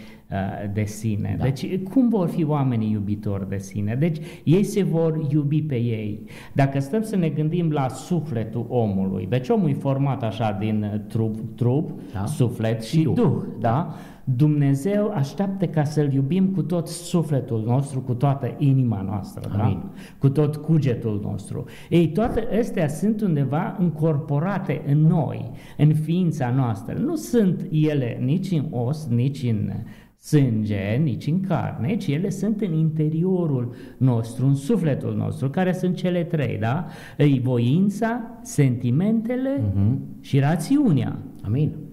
[0.72, 1.34] de sine.
[1.38, 1.44] Da.
[1.44, 3.94] Deci cum vor fi oamenii iubitori de sine?
[3.94, 6.20] Deci ei se vor iubi pe ei.
[6.52, 11.56] Dacă stăm să ne gândim la sufletul omului, deci omul e format așa din trup,
[11.56, 12.24] trup da.
[12.26, 13.94] suflet și, și duh, duh da?
[14.36, 19.62] Dumnezeu așteaptă ca să-L iubim cu tot sufletul nostru, cu toată inima noastră, da?
[19.62, 19.78] Amin.
[19.82, 19.90] da?
[20.18, 21.64] cu tot cugetul nostru.
[21.88, 26.98] Ei, toate astea sunt undeva încorporate în noi, în ființa noastră.
[26.98, 29.70] Nu sunt ele nici în os, nici în
[30.18, 35.96] sânge, nici în carne, ci ele sunt în interiorul nostru, în sufletul nostru, care sunt
[35.96, 36.86] cele trei, da?
[37.18, 40.20] Ei, voința, sentimentele uh-huh.
[40.20, 41.18] și rațiunea.
[41.44, 41.88] Amin.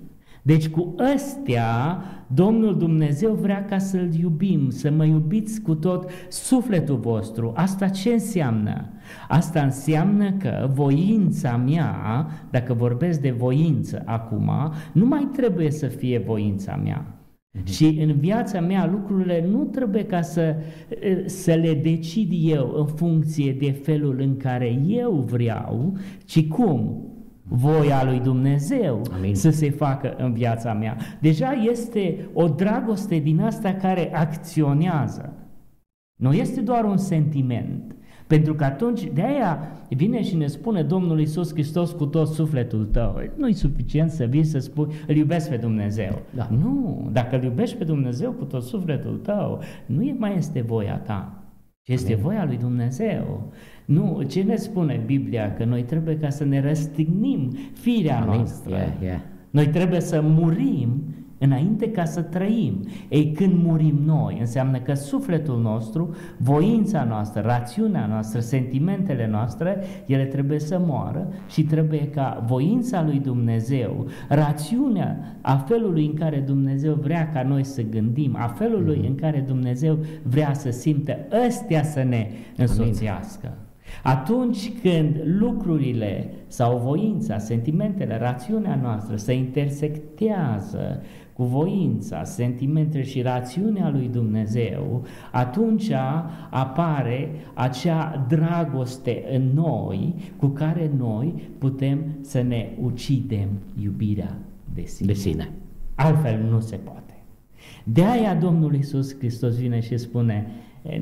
[0.45, 6.97] Deci cu ăstea Domnul Dumnezeu vrea ca să-L iubim, să mă iubiți cu tot sufletul
[6.97, 7.51] vostru.
[7.55, 8.89] Asta ce înseamnă?
[9.27, 14.51] Asta înseamnă că voința mea, dacă vorbesc de voință acum,
[14.91, 17.05] nu mai trebuie să fie voința mea.
[17.51, 17.65] Mhm.
[17.71, 20.55] Și în viața mea lucrurile nu trebuie ca să,
[21.25, 27.09] să le decid eu în funcție de felul în care eu vreau, ci cum?
[27.47, 29.35] Voia lui Dumnezeu Amin.
[29.35, 30.97] să se facă în viața mea.
[31.21, 35.33] Deja este o dragoste din asta care acționează.
[36.15, 37.95] Nu este doar un sentiment.
[38.27, 42.85] Pentru că atunci, de aia vine și ne spune Domnul Isus Hristos cu tot sufletul
[42.85, 43.21] tău.
[43.37, 46.21] Nu e suficient să vii să spui, îl iubesc pe Dumnezeu.
[46.35, 46.47] Da.
[46.51, 50.97] Nu, dacă îl iubești pe Dumnezeu cu tot sufletul tău, nu e mai este voia
[50.97, 51.43] ta,
[51.81, 52.23] ci este Amin.
[52.23, 53.51] voia lui Dumnezeu.
[53.85, 55.53] Nu, ce ne spune Biblia?
[55.53, 58.35] Că noi trebuie ca să ne răstignim firea Amin.
[58.35, 58.75] noastră.
[58.75, 59.19] Yeah, yeah.
[59.49, 61.03] Noi trebuie să murim
[61.37, 62.87] înainte ca să trăim.
[63.09, 70.23] Ei, când murim noi, înseamnă că sufletul nostru, voința noastră, rațiunea noastră, sentimentele noastre, ele
[70.23, 76.93] trebuie să moară și trebuie ca voința lui Dumnezeu, rațiunea a felului în care Dumnezeu
[76.93, 79.07] vrea ca noi să gândim, a felului mm-hmm.
[79.07, 83.47] în care Dumnezeu vrea să simte, ăstea să ne însoțească.
[83.47, 83.64] Amin.
[84.07, 91.01] Atunci când lucrurile sau voința, sentimentele, rațiunea noastră se intersectează
[91.33, 95.91] cu voința, sentimentele și rațiunea lui Dumnezeu, atunci
[96.49, 103.49] apare acea dragoste în noi cu care noi putem să ne ucidem
[103.81, 104.37] iubirea
[104.73, 105.11] de sine.
[105.11, 105.51] De sine.
[105.95, 107.13] Altfel nu se poate.
[107.83, 110.47] De aia Domnul Iisus Hristos vine și spune,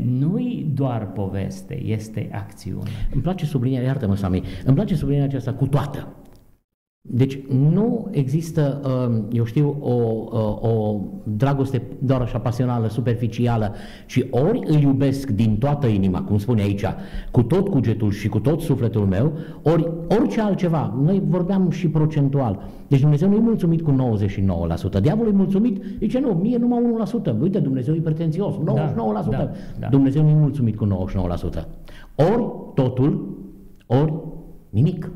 [0.03, 2.89] nu-i doar poveste, este acțiune.
[3.13, 6.15] Îmi place sublinierea, iartă-mă, Sami, îmi place sublinierea aceasta cu toată.
[7.09, 9.93] Deci nu există, um, eu știu, o,
[10.37, 13.73] o, o dragoste doar așa pasională, superficială,
[14.07, 16.85] ci ori îl iubesc din toată inima, cum spune aici,
[17.31, 20.99] cu tot cugetul și cu tot sufletul meu, ori orice altceva.
[21.03, 22.63] Noi vorbeam și procentual.
[22.87, 24.17] Deci Dumnezeu nu e mulțumit cu
[24.97, 25.01] 99%.
[25.01, 26.79] Diavolul e mulțumit, zice nu, mie numai
[27.35, 27.39] 1%.
[27.41, 28.59] Uite, Dumnezeu e pretențios, 99%.
[28.59, 29.87] Da, da, da.
[29.87, 31.07] Dumnezeu nu e mulțumit cu
[31.61, 31.63] 99%.
[32.15, 33.37] Ori totul,
[33.87, 34.13] ori
[34.69, 35.11] nimic.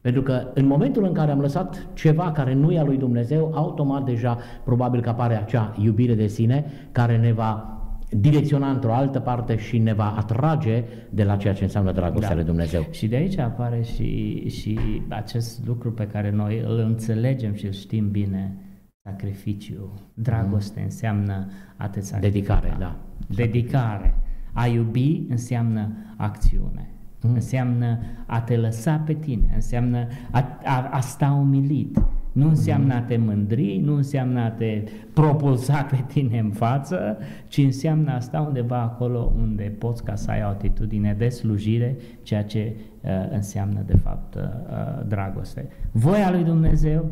[0.00, 3.50] Pentru că în momentul în care am lăsat ceva care nu e a lui Dumnezeu,
[3.54, 7.74] automat deja probabil că apare acea iubire de sine care ne va
[8.10, 12.34] direcționa într-o altă parte și ne va atrage de la ceea ce înseamnă dragostea da.
[12.34, 12.86] lui Dumnezeu.
[12.90, 17.72] Și de aici apare și, și acest lucru pe care noi îl înțelegem și îl
[17.72, 18.56] știm bine,
[19.02, 19.94] sacrificiu.
[20.14, 20.84] Dragoste mm.
[20.84, 22.96] înseamnă atât Dedicare, da.
[23.26, 24.14] Dedicare.
[24.52, 26.88] A iubi înseamnă acțiune.
[27.20, 27.34] Mm.
[27.34, 31.98] Înseamnă a te lăsa pe tine, înseamnă a, a, a sta umilit.
[32.32, 37.58] Nu înseamnă a te mândri, nu înseamnă a te propulsa pe tine în față, ci
[37.58, 42.44] înseamnă a sta undeva acolo unde poți ca să ai o atitudine de slujire, ceea
[42.44, 45.68] ce uh, înseamnă de fapt uh, uh dragoste.
[45.92, 47.10] Voia lui Dumnezeu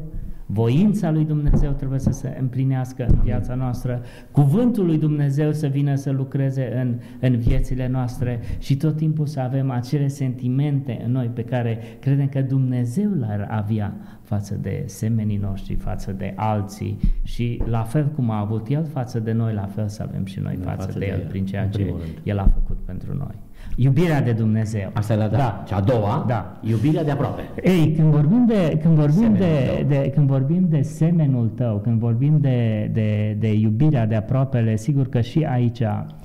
[0.50, 5.94] Voința lui Dumnezeu trebuie să se împlinească în viața noastră, cuvântul lui Dumnezeu să vină
[5.94, 11.26] să lucreze în, în viețile noastre și tot timpul să avem acele sentimente în noi
[11.26, 17.62] pe care credem că Dumnezeu le-ar avea față de semenii noștri, față de alții și
[17.64, 20.56] la fel cum a avut El față de noi, la fel să avem și noi
[20.56, 23.47] față, față de, de El prin ceea ce El a făcut pentru noi.
[23.80, 24.90] Iubirea de Dumnezeu.
[24.92, 25.36] Asta e la da.
[25.36, 25.62] da.
[25.66, 26.58] Cea a doua, da.
[26.60, 27.42] iubirea de aproape.
[27.62, 32.38] Ei, când vorbim de, când vorbim de, de, când vorbim de semenul tău, când vorbim
[32.40, 35.82] de, de, de iubirea de aproapele, sigur că și aici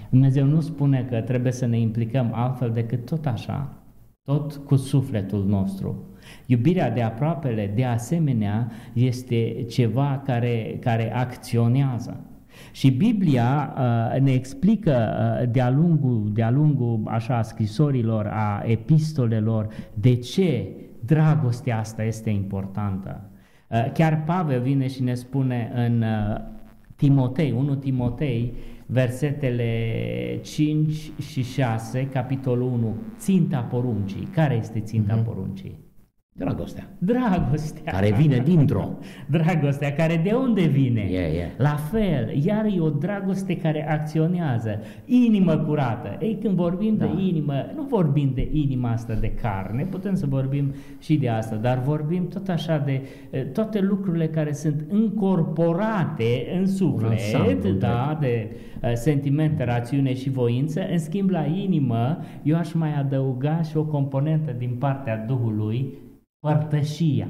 [0.09, 3.73] Dumnezeu nu spune că trebuie să ne implicăm altfel decât tot așa,
[4.23, 6.03] tot cu sufletul nostru.
[6.45, 12.32] Iubirea de aproapele, de asemenea, este ceva care, care acționează.
[12.73, 20.15] Și Biblia uh, ne explică uh, de-a lungul, de-a lungul așa, scrisorilor, a epistolelor, de
[20.15, 20.67] ce
[21.05, 23.29] dragostea asta este importantă.
[23.67, 26.37] Uh, chiar Pavel vine și ne spune în uh,
[26.95, 28.53] Timotei, 1 Timotei,
[28.85, 34.27] versetele 5 și 6, capitolul 1, ținta poruncii.
[34.31, 35.25] Care este ținta uh-huh.
[35.25, 35.82] poruncii?
[36.35, 36.87] Dragostea.
[36.97, 37.91] Dragostea.
[37.91, 38.97] Care vine dintr-o.
[39.29, 41.07] Dragostea care de unde vine?
[41.09, 41.49] Yeah, yeah.
[41.57, 44.79] La fel, iar e o dragoste care acționează.
[45.05, 46.17] Inimă curată.
[46.19, 47.05] Ei, când vorbim da.
[47.05, 51.55] de inimă, nu vorbim de inima asta de carne, putem să vorbim și de asta,
[51.55, 53.01] dar vorbim tot așa de
[53.53, 58.49] toate lucrurile care sunt încorporate în suflet, da, de
[58.93, 60.81] sentimente, rațiune și voință.
[60.91, 65.93] În schimb, la inimă, eu aș mai adăuga și o componentă din partea Duhului,
[66.43, 67.27] părtășia.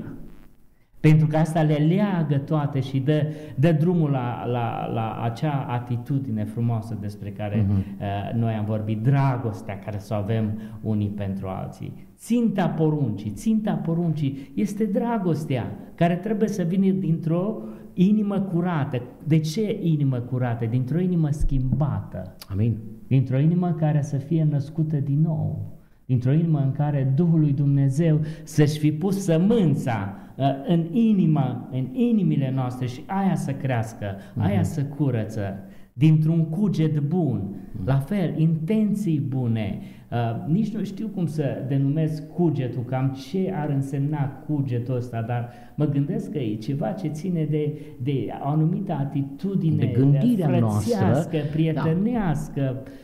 [1.00, 6.44] Pentru că asta le leagă toate și dă, dă drumul la, la, la acea atitudine
[6.44, 8.00] frumoasă despre care uh-huh.
[8.00, 11.94] uh, noi am vorbit, dragostea care să o avem unii pentru alții.
[12.18, 17.62] Ținta poruncii, ținta poruncii este dragostea care trebuie să vină dintr-o
[17.94, 19.02] inimă curată.
[19.24, 20.66] De ce inimă curată?
[20.66, 22.36] Dintr-o inimă schimbată.
[22.50, 22.78] Amin.
[23.08, 25.74] Dintr-o inimă care să fie născută din nou
[26.06, 31.88] dintr-o inimă în care Duhul lui Dumnezeu să-și fi pus sămânța uh, în inima, în
[31.94, 34.06] inimile noastre și aia să crească,
[34.38, 34.64] aia uh-huh.
[34.64, 35.60] să curăță,
[35.94, 37.86] dintr-un cuget bun, uh-huh.
[37.86, 39.80] la fel, intenții bune,
[40.12, 45.50] uh, nici nu știu cum să denumesc cugetul, cam ce ar însemna cugetul ăsta, dar
[45.76, 50.60] mă gândesc că e ceva ce ține de, de o anumită atitudine de gândirea de
[50.60, 52.70] noastră, prietenească, da.
[52.70, 53.02] uh,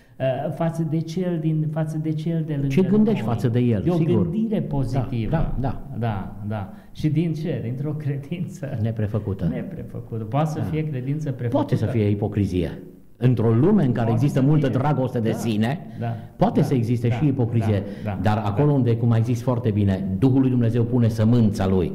[0.56, 3.34] față de cel din față de cel de lângă Ce gândești noi.
[3.34, 4.30] față de el, E o sigur.
[4.30, 5.30] gândire pozitivă.
[5.32, 6.36] Da, da, da.
[6.48, 6.74] da.
[6.92, 7.60] Și din ce?
[7.64, 9.48] Dintr-o credință Neprefăcută.
[9.54, 10.24] neprefăcută.
[10.24, 11.50] Poate să fie credință prefăcută.
[11.56, 12.80] Poate să fie ipocrizie.
[13.18, 14.78] Într-o lume în care Poate există să multă fie.
[14.78, 18.44] dragoste de Da, sine, da, poate da, să existe da, și ipocrizie, da, da, dar
[18.46, 21.92] acolo unde, cum ai zis foarte bine, Duhul lui Dumnezeu pune sămânța lui,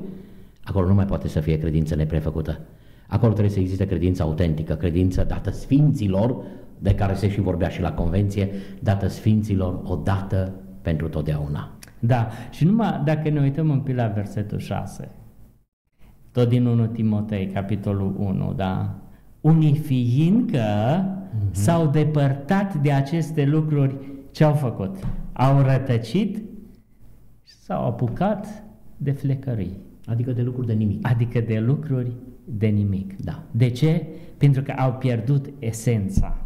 [0.65, 2.61] acolo nu mai poate să fie credință neprefăcută.
[3.09, 6.37] Acolo trebuie să existe credință autentică, credință dată sfinților,
[6.85, 8.49] de care se și vorbea și la convenție,
[8.81, 11.71] dată sfinților odată pentru totdeauna.
[11.99, 15.09] Da, și numai dacă ne uităm un pic la versetul 6,
[16.33, 18.95] tot din 1 Timotei, capitolul 1, da?
[19.41, 21.51] Unii fiindcă mm-hmm.
[21.51, 23.97] s-au depărtat de aceste lucruri,
[24.31, 24.97] ce au făcut?
[25.33, 26.37] Au rătăcit
[27.43, 28.65] și s-au apucat
[28.97, 29.77] de flecării,
[30.07, 31.07] Adică de lucruri de nimic.
[31.07, 32.13] adică de lucruri
[32.45, 33.17] de nimic.
[33.17, 33.43] Da.
[33.51, 34.07] De ce?
[34.37, 36.37] Pentru că au pierdut esența.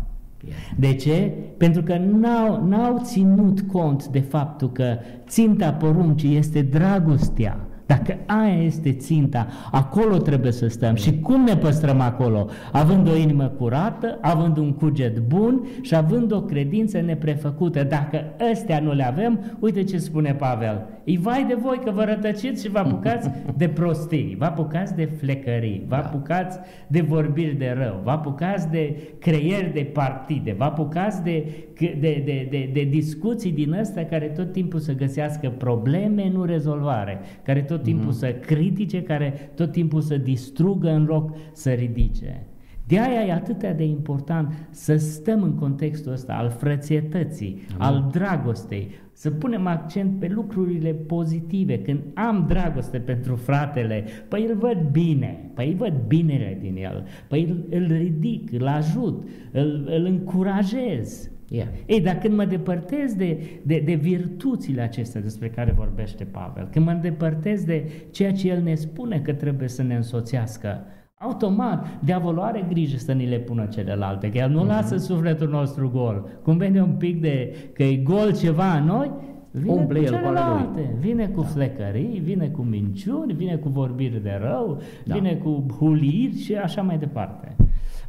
[0.77, 1.33] De ce?
[1.57, 4.97] Pentru că n-au, n-au ținut cont de faptul că
[5.29, 7.69] ținta poruncii este dragostea.
[7.87, 10.95] Dacă aia este ținta, acolo trebuie să stăm.
[10.95, 12.47] Și cum ne păstrăm acolo?
[12.73, 17.83] Având o inimă curată, având un cuget bun și având o credință neprefăcută.
[17.85, 20.87] Dacă ăstea nu le avem, uite ce spune Pavel.
[21.09, 25.05] Îi vai de voi că vă rătăciți și vă apucați de prostii, vă apucați de
[25.05, 31.23] flecării, vă apucați de vorbiri de rău, vă apucați de creieri de partide, vă apucați
[31.23, 31.45] de,
[31.79, 37.21] de, de, de, de discuții din astea care tot timpul să găsească probleme, nu rezolvare,
[37.43, 42.43] care tot timpul să critique, care tot timpul să distrugă în loc să ridice.
[42.89, 48.91] De aia e atât de important să stăm în contextul ăsta al frățietății, al dragostei,
[49.13, 51.83] să punem accent pe lucrurile pozitive.
[51.83, 57.07] Când am dragoste pentru fratele, păi îl văd bine, păi îl văd binele din el,
[57.29, 61.31] păi îl, îl ridic, îl ajut, îl, îl încurajez.
[61.51, 61.67] Yeah.
[61.87, 66.85] Ei, dar când mă depărtez de, de, de virtuțile acestea despre care vorbește Pavel, când
[66.85, 70.85] mă îndepărtez de ceea ce el ne spune că trebuie să ne însoțească,
[71.19, 75.91] automat, diavolul are grijă să ni le pună celelalte, că el nu lasă sufletul nostru
[75.91, 76.29] gol.
[76.43, 79.11] Cum vede un pic de că e gol ceva în noi,
[79.51, 80.37] vine Umple cu el cu ale lui.
[80.37, 80.95] celelalte.
[81.01, 85.15] Vine cu flecării, vine cu minciuni, vine cu vorbiri de rău, Da.
[85.15, 87.57] vine cu huliri și așa mai departe.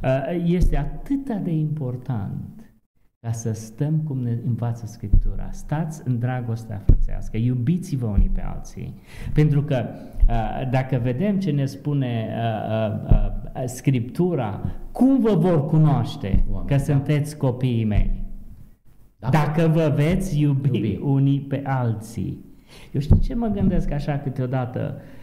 [0.04, 2.59] Uh, Este atât de important
[3.20, 5.48] ca să stăm cum ne învață Scriptura.
[5.52, 8.94] Stați în dragostea frățească, iubiți-vă unii pe alții.
[9.32, 9.84] Pentru că
[10.28, 14.60] uh, dacă vedem ce ne spune uh, uh, uh, Scriptura,
[14.92, 16.82] cum vă vor cunoaște Oameni, că da.
[16.82, 18.24] sunteți copiii mei?
[19.18, 19.28] Da?
[19.28, 20.98] Dacă vă veți iubi, Iubi.
[21.02, 22.44] unii pe alții.
[22.92, 24.94] Eu știu ce mă gândesc așa câteodată.
[24.96, 25.19] Uh,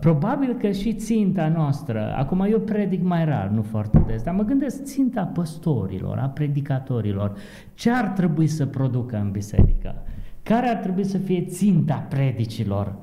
[0.00, 4.42] probabil că și ținta noastră, acum eu predic mai rar, nu foarte des, dar mă
[4.42, 7.38] gândesc ținta păstorilor, a predicatorilor,
[7.74, 9.94] ce ar trebui să producă în biserică?
[10.42, 12.96] Care ar trebui să fie ținta predicilor?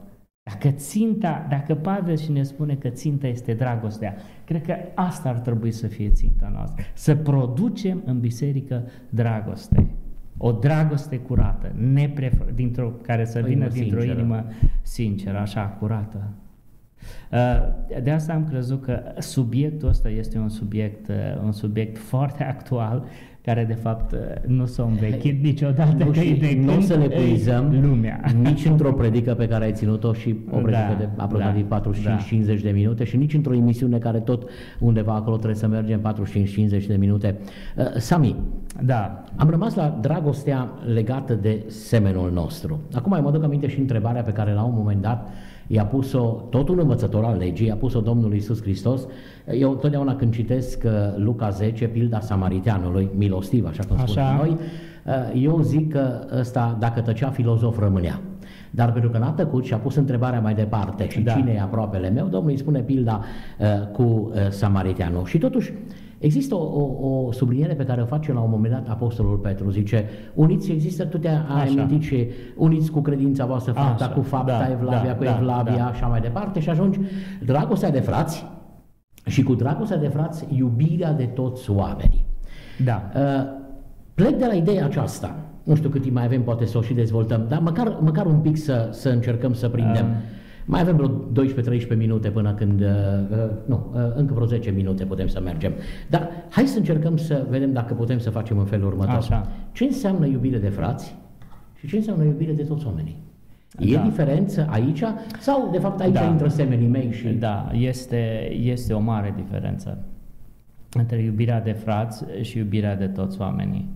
[0.51, 4.15] Dacă ținta, dacă Pavel și ne spune că ținta este dragostea,
[4.45, 6.83] cred că asta ar trebui să fie ținta noastră.
[6.93, 9.87] Să producem în biserică dragoste.
[10.37, 14.19] O dragoste curată, nepref- dintr-o, care să O vină inimă dintr-o sinceră.
[14.19, 14.45] inimă
[14.81, 16.29] sinceră, așa, curată.
[17.31, 22.43] Uh, De asta am crezut că subiectul ăsta este un subiect, uh, un subiect foarte
[22.43, 23.05] actual,
[23.45, 26.03] care de fapt uh, nu s-a învechit niciodată.
[26.03, 28.21] Nu, că e de și nu când să ne e puizăm lumea.
[28.41, 31.81] nici într-o predică pe care ai ținut-o și o predică Da, de aproximativ da,
[32.57, 36.15] 45-50 de minute și nici într-o emisiune care tot undeva acolo trebuie să mergem
[36.83, 37.37] 45-50 de minute.
[37.77, 38.35] Uh, Sami,
[38.81, 42.79] Da, am rămas la dragostea legată de semenul nostru.
[42.93, 45.29] Acum mă duc aminte și întrebarea pe care la un moment dat
[45.67, 49.07] i-a pus-o tot un învățător al legii, i-a pus-o Domnul Iisus Hristos.
[49.51, 54.31] Eu totdeauna când citesc uh, Luca 10, pilda samariteanului, milostiv, așa cum spun Așa.
[54.31, 54.57] și noi,
[55.05, 58.21] uh, eu zic că ăsta, dacă tăcea filozof, rămânea.
[58.71, 61.31] Dar pentru că n-a tăcut și a pus întrebarea mai departe și Da.
[61.31, 63.23] cine e aproapele meu, Domnul îi spune pilda
[63.59, 65.25] uh, cu uh, samariteanul.
[65.25, 65.73] Și totuși,
[66.17, 69.69] Există o, o, o subliniere pe care o face la un moment dat Apostolul Petru.
[69.69, 71.61] Zice, uniți, există, tu te-ai Așa.
[71.61, 75.35] amintit și uniți cu credința voastră fapta Așa, cu fapta, da, Evlavia da, cu da,
[75.37, 75.85] Evlavia, da.
[75.85, 76.99] așa mai departe și ajungi
[77.45, 78.45] dragostea de frați
[79.25, 82.25] și cu dragostea de frați iubirea de toți oamenii.
[82.83, 83.11] da.
[83.15, 83.21] Uh,
[84.13, 85.35] plec de la ideea aceasta.
[85.63, 88.39] Nu știu cât timp mai avem, poate să o și dezvoltăm, dar măcar, măcar un
[88.39, 90.05] pic să, să încercăm să prindem.
[90.05, 90.15] Um.
[90.65, 91.45] Mai avem vreo
[91.93, 92.87] 12-13 minute până când, uh,
[93.31, 95.73] uh, nu, uh, încă vreo 10 minute putem să mergem.
[96.09, 99.15] Dar hai să încercăm să vedem dacă putem să facem în felul următor.
[99.15, 99.47] Așa.
[99.71, 101.15] Ce înseamnă iubire de frați
[101.75, 103.23] și ce înseamnă iubire de toți oamenii?
[103.79, 104.01] E Da.
[104.01, 105.03] diferență aici
[105.39, 106.23] sau de fapt aici Da.
[106.25, 107.27] intră semenii mei și...
[107.27, 109.97] Da, este, este o mare diferență
[110.91, 113.89] între iubirea de frați și iubirea de toți oamenii.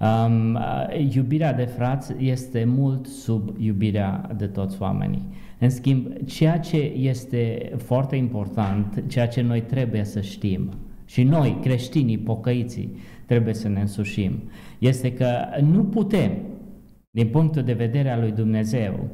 [0.00, 5.22] Um, uh, iubirea de frați este mult sub iubirea de toți oamenii.
[5.58, 10.70] În schimb, ceea ce este foarte important, ceea ce noi trebuie să știm,
[11.04, 12.96] și noi, creștinii, pocăiții,
[13.26, 14.42] trebuie să ne însușim,
[14.78, 15.28] este că
[15.60, 16.32] nu putem,
[17.10, 19.08] din punctul de vedere al lui Dumnezeu,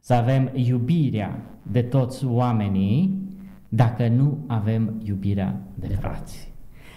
[0.00, 3.24] să avem iubirea de toți oamenii
[3.68, 6.54] dacă nu avem iubirea de frați.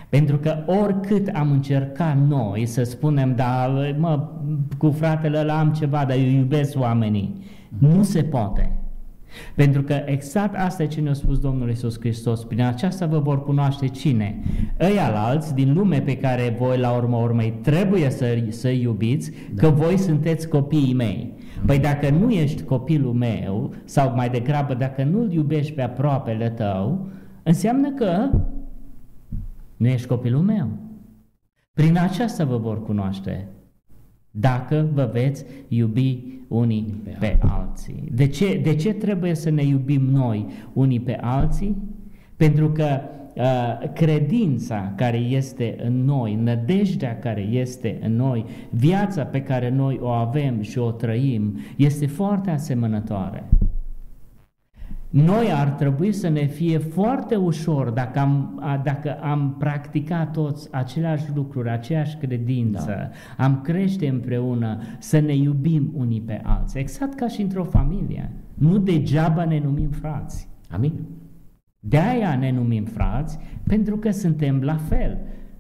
[0.10, 4.30] Pentru că oricât am încercat noi să spunem, da, mă,
[4.78, 7.34] cu fratele ăla am ceva, dar eu iubesc oamenii,
[7.78, 8.79] nu se poate.
[9.56, 12.44] Pentru că exact asta e ce ne-a spus Domnul Isus Hristos.
[12.44, 14.40] Prin aceasta vă vor cunoaște cine?
[14.80, 19.62] Ăia alți din lume pe care voi la urmă urmei trebuie să, să iubiți, da.
[19.62, 21.34] că voi sunteți copiii mei.
[21.66, 27.10] Păi dacă nu ești copilul meu, sau mai degrabă dacă nu-l iubești pe aproapele tău,
[27.44, 28.30] înseamnă că
[29.78, 30.70] nu ești copilul meu.
[31.74, 33.48] Prin aceasta vă vor cunoaște.
[34.32, 38.04] Dacă vă veți iubi unii pe, pe alții.
[38.12, 41.76] De ce, de ce trebuie să ne iubim noi unii pe alții?
[42.36, 43.00] Pentru că
[43.36, 50.00] uh, credința care este în noi, nădejdea care este în noi, viața pe care noi
[50.02, 53.44] o avem și o trăim, este foarte asemănătoare.
[55.10, 61.26] Noi ar trebui să ne fie foarte ușor dacă am, dacă am practicat toți aceleași
[61.36, 63.44] lucruri, aceeași credință, da.
[63.44, 68.32] am crește împreună, să ne iubim unii pe alții, exact ca și într-o familie.
[68.54, 70.48] Nu degeaba ne numim frați.
[70.70, 70.94] Amin.
[71.80, 73.38] De aia ne numim frați,
[73.68, 75.18] pentru că suntem la fel.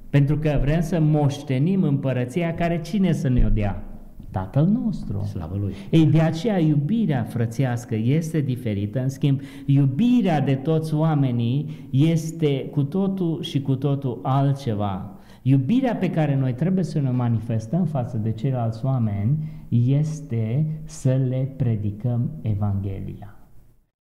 [0.09, 3.83] Pentru că vrem să moștenim împărăția care cine să ne o dea?
[4.31, 5.21] Tatăl nostru.
[5.23, 5.73] Slavă Lui.
[5.89, 12.83] Ei, de aceea iubirea frățească este diferită, în schimb, iubirea de toți oamenii este cu
[12.83, 15.19] totul și cu totul altceva.
[15.41, 19.37] Iubirea pe care noi trebuie să ne manifestăm față de ceilalți oameni
[19.69, 23.33] este să le predicăm Evanghelia.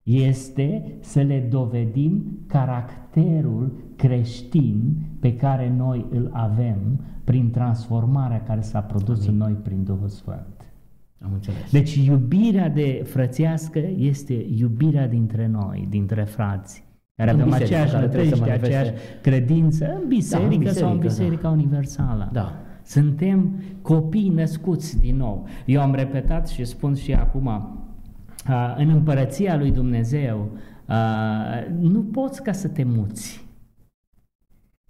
[0.03, 8.79] Este să le dovedim caracterul creștin pe care noi îl avem prin transformarea care s-a
[8.79, 9.29] produs Amin.
[9.29, 10.65] în noi prin Duhul Sfânt.
[11.21, 11.71] Am înțeles.
[11.71, 16.83] Deci iubirea de frățească este iubirea dintre noi, dintre frați,
[17.15, 21.49] care avem aceeași nădejde, aceeași credință în biserică, da, în biserică sau în biserica da.
[21.49, 22.29] universală.
[22.33, 22.53] Da.
[22.83, 25.47] Suntem copii născuți din nou.
[25.65, 27.49] Eu am repetat și spun și acum,
[28.77, 30.51] în împărăția lui Dumnezeu
[31.79, 33.46] nu poți ca să te muți.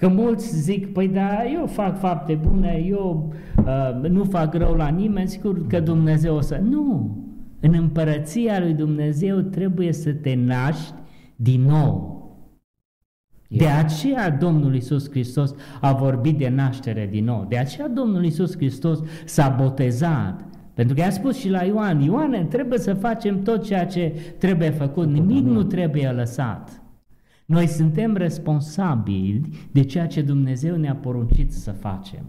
[0.01, 4.87] Că mulți zic, păi da, eu fac fapte bune, eu uh, nu fac rău la
[4.87, 6.61] nimeni, sigur că Dumnezeu o să...
[6.63, 7.17] Nu!
[7.59, 10.93] În împărăția lui Dumnezeu trebuie să te naști
[11.35, 12.15] din nou.
[13.49, 17.45] De aceea Domnul Isus Hristos a vorbit de naștere din nou.
[17.49, 20.45] De aceea Domnul Isus Hristos s-a botezat.
[20.73, 24.69] Pentru că i-a spus și la Ioan, Ioane, trebuie să facem tot ceea ce trebuie
[24.69, 26.81] făcut, nimic nu trebuie lăsat.
[27.47, 29.41] Noi suntem responsabili
[29.71, 32.25] de ceea ce Dumnezeu ne-a poruncit să facem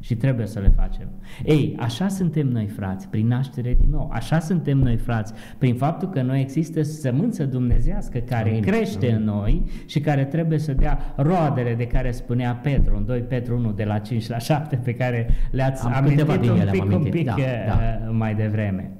[0.00, 1.08] și trebuie să le facem.
[1.44, 4.10] Ei, așa suntem noi frați, prin naștere din nou.
[4.12, 8.62] Așa suntem noi frați, prin faptul că noi există sămânță dumnezească care Amin.
[8.62, 9.18] crește Amin.
[9.18, 13.56] în noi și care trebuie să dea roadele de care spunea Petru, în 2 Petru
[13.56, 17.24] 1, de la 5 la 7, pe care le-ați Am amintit un pic, un pic
[17.24, 17.34] da,
[17.66, 17.78] da.
[18.08, 18.92] Uh, mai devreme.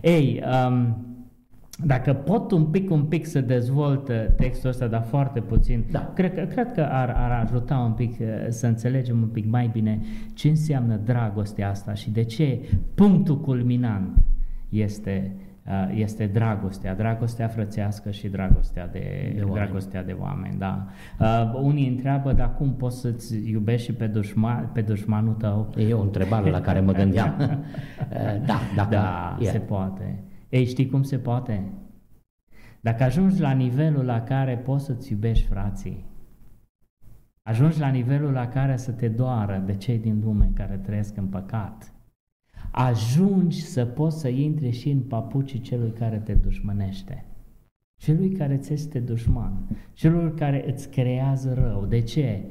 [0.00, 1.06] Ei, um,
[1.84, 6.12] dacă pot un pic, un pic să dezvolt textul ăsta, dar foarte puțin, da.
[6.14, 9.70] cred, că, cred că ar, ar ajuta un pic uh, să înțelegem un pic mai
[9.72, 10.00] bine
[10.34, 12.60] ce înseamnă dragostea asta și de ce
[12.94, 14.18] punctul culminant
[14.68, 15.32] este,
[15.66, 19.54] uh, este dragostea, dragostea frățească și dragostea de, de oameni.
[19.54, 20.54] dragostea de oameni.
[20.58, 20.86] Da.
[21.20, 25.74] Uh, unii întreabă, dar cum poți să-ți iubești și pe, dușman, pe dușmanul tău?
[25.76, 27.34] E o întrebare la care mă gândeam.
[28.46, 30.22] da, dacă da, se poate.
[30.52, 31.72] Ei, știi cum se poate?
[32.80, 36.04] Dacă ajungi la nivelul la care poți să-ți iubești frații,
[37.42, 41.26] ajungi la nivelul la care să te doară de cei din lume care trăiesc în
[41.26, 41.94] păcat,
[42.70, 47.24] ajungi să poți să intri și în papucii celui care te dușmănește,
[47.96, 51.86] celui care ți este dușman, celui care îți creează rău.
[51.86, 52.44] De ce?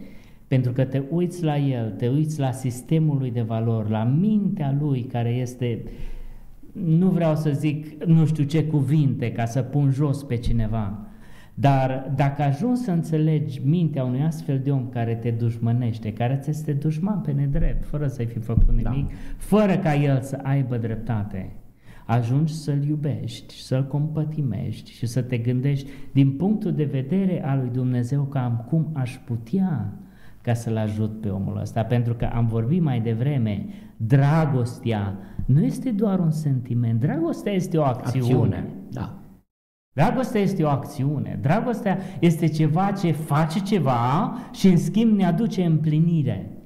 [0.48, 4.78] Pentru că te uiți la el, te uiți la sistemul lui de valori, la mintea
[4.80, 5.84] lui care este
[6.74, 11.06] nu vreau să zic nu știu ce cuvinte ca să pun jos pe cineva,
[11.54, 16.50] dar dacă ajungi să înțelegi mintea unui astfel de om care te dușmănește, care ți
[16.50, 19.16] este dușman pe nedrept, fără să-i fi făcut nimic, da.
[19.38, 21.52] fără ca el să aibă dreptate,
[22.06, 27.70] ajungi să-l iubești, să-l compătimești și să te gândești din punctul de vedere al lui
[27.70, 29.94] Dumnezeu cam cum aș putea
[30.42, 33.66] ca să-l ajut pe omul ăsta, pentru că am vorbit mai devreme,
[33.98, 35.18] dragostea
[35.52, 38.28] nu este doar un sentiment, dragostea este o acțiune.
[38.28, 39.16] acțiune da.
[39.94, 45.64] Dragostea este o acțiune, dragostea este ceva ce face ceva și în schimb ne aduce
[45.64, 46.58] împlinire.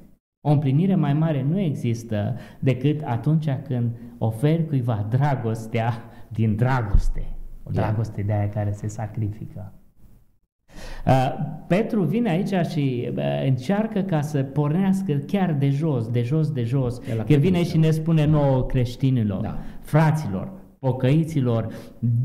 [0.47, 5.93] O împlinire mai mare nu există decât atunci când oferi cuiva dragostea
[6.29, 7.37] din dragoste.
[7.63, 9.73] O dragoste de aia care se sacrifică.
[11.05, 11.33] Uh,
[11.67, 16.63] Petru vine aici și uh, încearcă ca să pornească chiar de jos, de jos, de
[16.63, 17.01] jos.
[17.27, 19.57] Că vine și ne spune nouă creștinilor, da.
[19.81, 20.51] fraților,
[20.85, 21.67] pocăiților,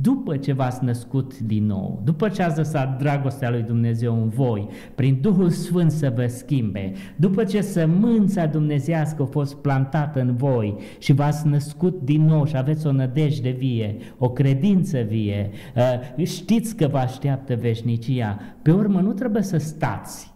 [0.00, 4.68] după ce v-ați născut din nou, după ce ați lăsat dragostea lui Dumnezeu în voi,
[4.94, 10.76] prin Duhul Sfânt să vă schimbe, după ce sămânța dumnezească a fost plantată în voi
[10.98, 16.76] și v-ați născut din nou și aveți o nădejde vie, o credință vie, uh, știți
[16.76, 20.29] că vă așteaptă veșnicia, pe urmă nu trebuie să stați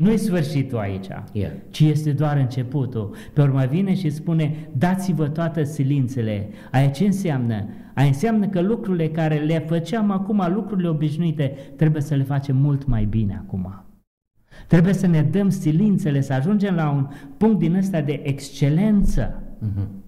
[0.00, 1.50] nu e sfârșitul aici, yeah.
[1.70, 3.14] ci este doar începutul.
[3.32, 6.48] Pe urmă vine și spune, dați-vă toate silințele.
[6.70, 7.68] Aia ce înseamnă?
[7.94, 12.86] Aia înseamnă că lucrurile care le făceam acum, lucrurile obișnuite, trebuie să le facem mult
[12.86, 13.84] mai bine acum.
[14.66, 19.42] Trebuie să ne dăm silințele, să ajungem la un punct din ăsta de excelență.
[19.42, 19.99] Uh-huh.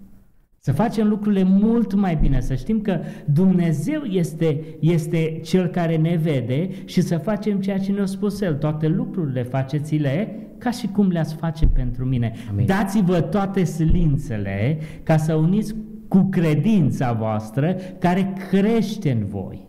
[0.64, 6.16] Să facem lucrurile mult mai bine, să știm că Dumnezeu este, este Cel care ne
[6.16, 8.54] vede și să facem ceea ce ne-a spus El.
[8.54, 12.32] Toate lucrurile faceți-le ca și cum le-ați face pentru mine.
[12.50, 12.66] Amin.
[12.66, 15.74] Dați-vă toate silințele ca să uniți
[16.08, 19.68] cu credința voastră care crește în voi,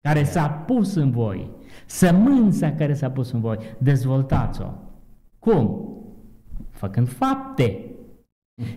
[0.00, 1.50] care s-a pus în voi,
[1.86, 3.58] sămânța care s-a pus în voi.
[3.78, 4.66] Dezvoltați-o.
[5.38, 5.88] Cum?
[6.70, 7.87] Făcând fapte.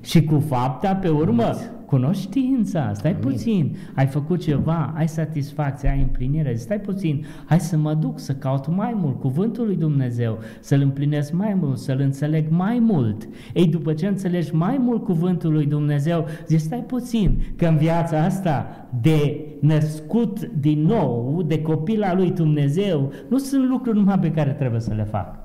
[0.02, 1.56] Și cu fapta pe urmă,
[1.86, 3.24] cunoștința, stai Amin.
[3.24, 8.34] puțin, ai făcut ceva, ai satisfacție, ai împlinire, stai puțin, hai să mă duc să
[8.34, 13.28] caut mai mult cuvântul lui Dumnezeu, să-l împlinesc mai mult, să-l înțeleg mai mult.
[13.54, 18.24] Ei, după ce înțelegi mai mult cuvântul lui Dumnezeu, zici, stai puțin, că în viața
[18.24, 24.32] asta de născut din nou, de copil al lui Dumnezeu, nu sunt lucruri numai pe
[24.32, 25.41] care trebuie să le fac.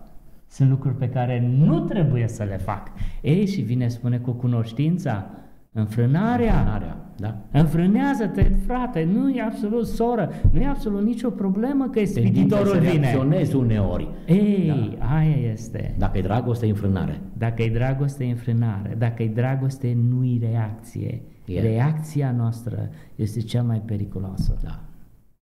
[0.49, 2.93] Sunt lucruri pe care nu trebuie să le fac.
[3.23, 5.31] Ei, și vine, spune, cu cunoștința,
[5.73, 6.59] înfrânarea.
[6.59, 7.37] înfrânarea da.
[7.53, 12.91] Înfrânează-te, frate, nu e absolut soră, nu e absolut nicio problemă că spiritorul vine.
[12.91, 14.09] Tendința uneori.
[14.27, 15.15] Ei, da.
[15.17, 15.95] aia este.
[15.99, 17.21] Dacă e dragoste, e înfrânare.
[17.39, 18.95] Dacă e dragoste, e înfrânare.
[18.99, 21.23] Dacă e dragoste, nu e reacție.
[21.45, 21.65] Yeah.
[21.65, 24.57] Reacția noastră este cea mai periculoasă.
[24.63, 24.81] Da.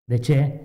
[0.04, 0.62] De ce?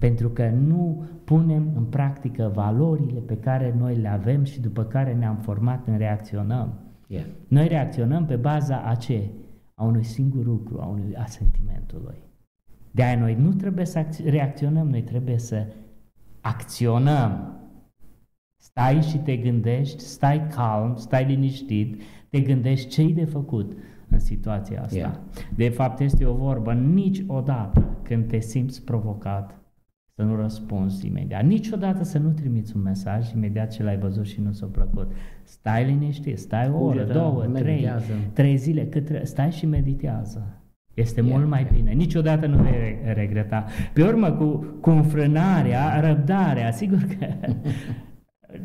[0.00, 5.14] Pentru că nu punem în practică valorile pe care noi le avem și după care
[5.14, 6.72] ne-am format în reacționăm.
[7.06, 7.24] Yeah.
[7.48, 9.30] Noi reacționăm pe baza a ce?
[9.74, 12.14] A unui singur lucru, a unui a sentimentului.
[12.90, 15.66] De aia noi nu trebuie să reacționăm, noi trebuie să
[16.40, 17.54] acționăm.
[18.56, 23.76] Stai și te gândești, stai calm, stai liniștit, te gândești ce-i de făcut
[24.08, 24.96] în situația asta.
[24.96, 25.16] Yeah.
[25.56, 29.59] De fapt, este o vorbă, niciodată când te simți provocat,
[30.14, 31.44] să nu răspunzi imediat.
[31.44, 35.12] Niciodată să nu trimiți un mesaj imediat ce l-ai văzut și nu s-a plăcut.
[35.42, 37.88] Stai liniștit, stai o oră, două, trei,
[38.32, 40.54] trei zile, cât stai și meditează.
[40.94, 41.72] Este yeah, mult mai yeah.
[41.74, 41.90] bine.
[41.90, 43.64] Niciodată nu vei regreta.
[43.92, 47.26] Pe urmă, cu, cu înfrânarea, răbdarea, sigur că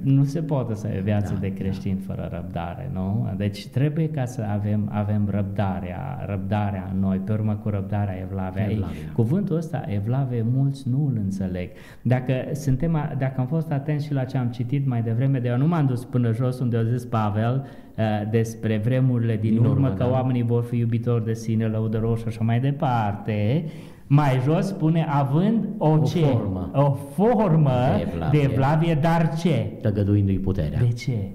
[0.02, 2.14] nu se poate să ai o viață da, de creștin da.
[2.14, 3.34] fără răbdare, nu?
[3.38, 8.64] Deci trebuie ca să avem, avem răbdarea, răbdarea în noi, pe urmă cu răbdarea evlavia.
[8.64, 8.96] evlavia.
[8.96, 11.70] Ei, cuvântul ăsta, evlave, mulți nu îl înțeleg.
[12.02, 15.58] Dacă, suntem, dacă am fost atenți și la ce am citit mai devreme, de eu
[15.58, 17.66] nu m-am dus până jos unde a zis Pavel
[17.98, 20.10] uh, despre vremurile din, din urmă, urmă că da.
[20.10, 23.66] oamenii vor fi iubitori de sine, lăudăroși și așa mai departe,
[24.08, 26.26] mai jos spune având o, o ce?
[26.26, 29.78] formă, o formă de evlavie, de evlavie dar ce?
[29.82, 30.80] Tăgăduindu-i puterea.
[30.80, 31.32] De ce?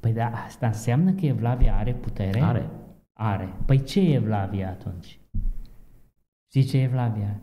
[0.00, 2.40] Păi da, asta înseamnă că evlavia are putere?
[2.42, 2.70] Are.
[3.12, 3.54] Are.
[3.66, 5.20] Păi ce e evlavia atunci?
[6.48, 7.40] Știi ce e evlavia?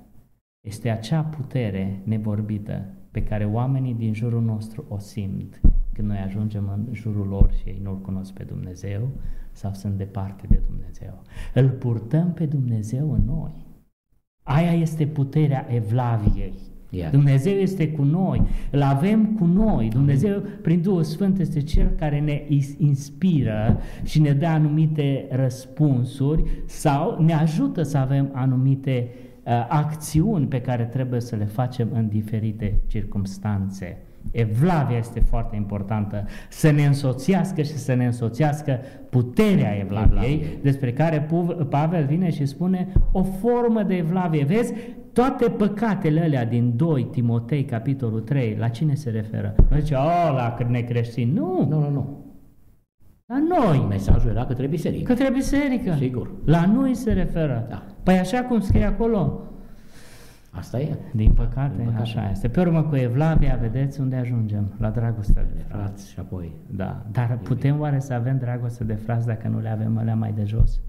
[0.68, 5.62] Este acea putere nevorbită pe care oamenii din jurul nostru o simt
[5.94, 9.10] când noi ajungem în jurul lor și ei nu-L cunosc pe Dumnezeu
[9.52, 11.22] sau sunt departe de Dumnezeu.
[11.54, 13.67] Îl purtăm pe Dumnezeu în noi.
[14.48, 16.54] Aia este puterea Evlaviei.
[16.90, 17.12] Yeah.
[17.12, 18.42] Dumnezeu este cu noi,
[18.72, 19.90] îl avem cu noi.
[19.90, 22.46] Dumnezeu, prin Duhul Sfânt, este Cel care ne
[22.78, 29.10] inspiră și ne dă anumite răspunsuri sau ne ajută să avem anumite
[29.44, 33.98] uh, acțiuni pe care trebuie să le facem în diferite circumstanțe.
[34.32, 36.26] Evlavia este foarte importantă.
[36.50, 41.28] Să ne însoțească și să ne însoțească puterea Evlaviei, despre care
[41.70, 44.44] Pavel vine și spune o formă de Evlavie.
[44.44, 44.74] Vezi,
[45.14, 49.56] toate păcatele alea din 2 Timotei, capitolul 3, la cine se referă?
[49.70, 51.32] Nu zice, o, la necreștini.
[51.32, 51.66] Nu!
[51.70, 52.26] Nu, nu, nu.
[53.26, 53.86] La noi.
[53.90, 55.14] Mesajul era către biserică.
[55.14, 55.96] Către biserică.
[55.98, 56.32] Sigur.
[56.46, 57.66] La noi se referă.
[57.70, 57.84] Da.
[58.04, 59.42] Păi așa cum scrie acolo.
[60.58, 60.96] Asta e.
[61.12, 62.02] Din păcate, Din păcate.
[62.02, 62.48] așa este.
[62.48, 64.72] Pe urmă cu Evlavia, vedeți unde ajungem?
[64.80, 66.10] La dragostea de frați.
[66.10, 66.56] și apoi.
[66.70, 67.06] Da.
[67.12, 70.44] Dar putem oare să avem dragoste de frați dacă nu le avem alea mai de
[70.46, 70.80] jos?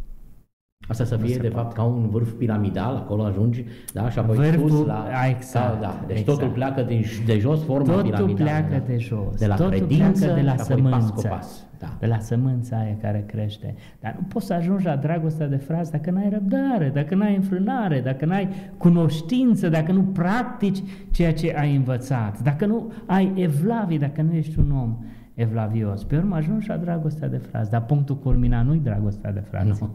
[0.88, 4.68] Asta să fie, de fapt, ca un vârf piramidal, acolo ajungi, da, și apoi Vârful,
[4.70, 5.04] sus la...
[5.36, 6.04] Exact, da, da.
[6.06, 6.38] Deci exact.
[6.38, 8.34] totul pleacă din, de jos, forma totul piramidală.
[8.50, 8.92] pleacă da.
[8.92, 9.38] de jos.
[9.38, 10.98] De la totul credință pleacă de la și apoi sămânță.
[10.98, 11.66] pas cu pas.
[11.78, 11.96] Da.
[11.98, 13.74] De la sămânța aia care crește.
[14.00, 18.00] Dar nu poți să ajungi la dragostea de frați dacă n-ai răbdare, dacă n-ai înfrânare,
[18.00, 20.78] dacă n-ai cunoștință, dacă nu practici
[21.10, 24.96] ceea ce ai învățat, dacă nu ai evlavii, dacă nu ești un om
[25.34, 26.04] evlavios.
[26.04, 29.80] Pe urmă ajungi la dragostea de frați, dar punctul culmina nu-i dragostea de frați.
[29.80, 29.94] Nu.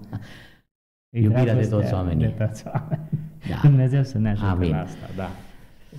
[1.22, 2.26] Iubirea de toți oamenii.
[2.26, 3.02] De toți oameni.
[3.50, 3.68] Da.
[3.68, 4.70] Dumnezeu să ne ajute Amin.
[4.70, 5.30] la asta, da.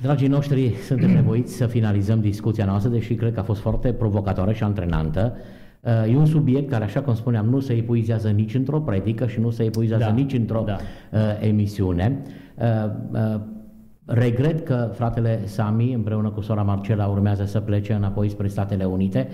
[0.03, 4.53] Dragii noștri, suntem nevoiți să finalizăm discuția noastră, deși cred că a fost foarte provocatoare
[4.53, 5.37] și antrenantă.
[5.87, 9.41] Uh, E un subiect care, așa cum spuneam, nu se epuizează nici într-o predică și
[9.41, 10.77] nu se epuizează Da, nici într-o da.
[11.13, 12.23] uh, emisiune.
[12.59, 12.91] Uh,
[13.35, 13.41] uh,
[14.07, 19.29] Regret că fratele Sami împreună cu sora Marcela urmează să plece înapoi spre Statele Unite.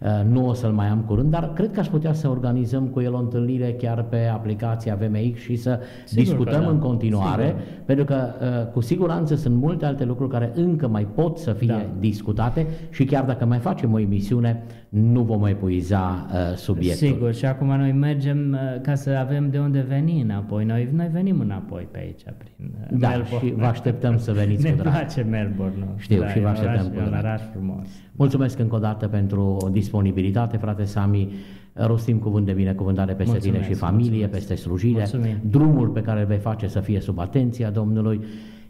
[0.00, 3.00] Uh, Nu o să-l mai am curând, dar cred că aș putea să organizăm cu
[3.00, 6.70] el o întâlnire chiar pe aplicația VMX și să Sigur discutăm că da.
[6.70, 7.60] în continuare, Sigur.
[7.84, 11.66] pentru că uh, cu siguranță sunt multe alte lucruri care încă mai pot să fie
[11.66, 11.86] Da.
[11.98, 14.62] discutate și chiar dacă mai facem o emisiune,
[14.94, 17.06] nu vom epuiza uh, subiectul.
[17.08, 20.64] Sigur, și acum noi mergem uh, ca să avem de unde veni înapoi.
[20.64, 23.48] Noi, noi venim înapoi pe aici, prin uh, Da, Melbourne.
[23.48, 24.92] și vă așteptăm să veniți Ne cu drag.
[24.92, 25.86] place Melbourne, nu?
[25.96, 27.22] Știu, și vă e un așteptăm oraș- cu e un drag.
[27.24, 27.86] oraș frumos.
[28.12, 31.32] Mulțumesc încă o dată pentru disponibilitate, frate Sami.
[31.76, 34.32] Rostim cuvânt de binecuvântare peste Mulțumesc, tine și familie, mulțumesc.
[34.46, 34.96] peste slujire.
[34.98, 35.36] Mulțumim.
[35.50, 38.20] Drumul pe care îl vei face să fie sub atenția Domnului.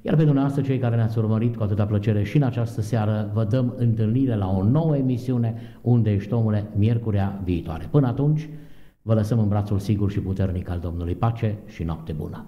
[0.06, 3.44] Iar pe dumneavoastră, cei care ne-ați urmărit cu atâta plăcere și în această seară, vă
[3.44, 7.88] dăm întâlnire la o nouă emisiune, Unde ești omule, miercurea viitoare.
[7.90, 8.48] Până atunci,
[9.02, 11.14] vă lăsăm în brațul sigur și puternic al Domnului.
[11.14, 12.46] Pace și noapte bună!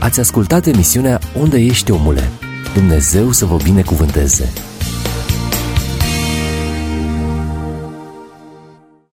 [0.00, 2.22] Ați ascultat emisiunea Unde ești omule?
[2.74, 4.69] Dumnezeu să vă binecuvânteze!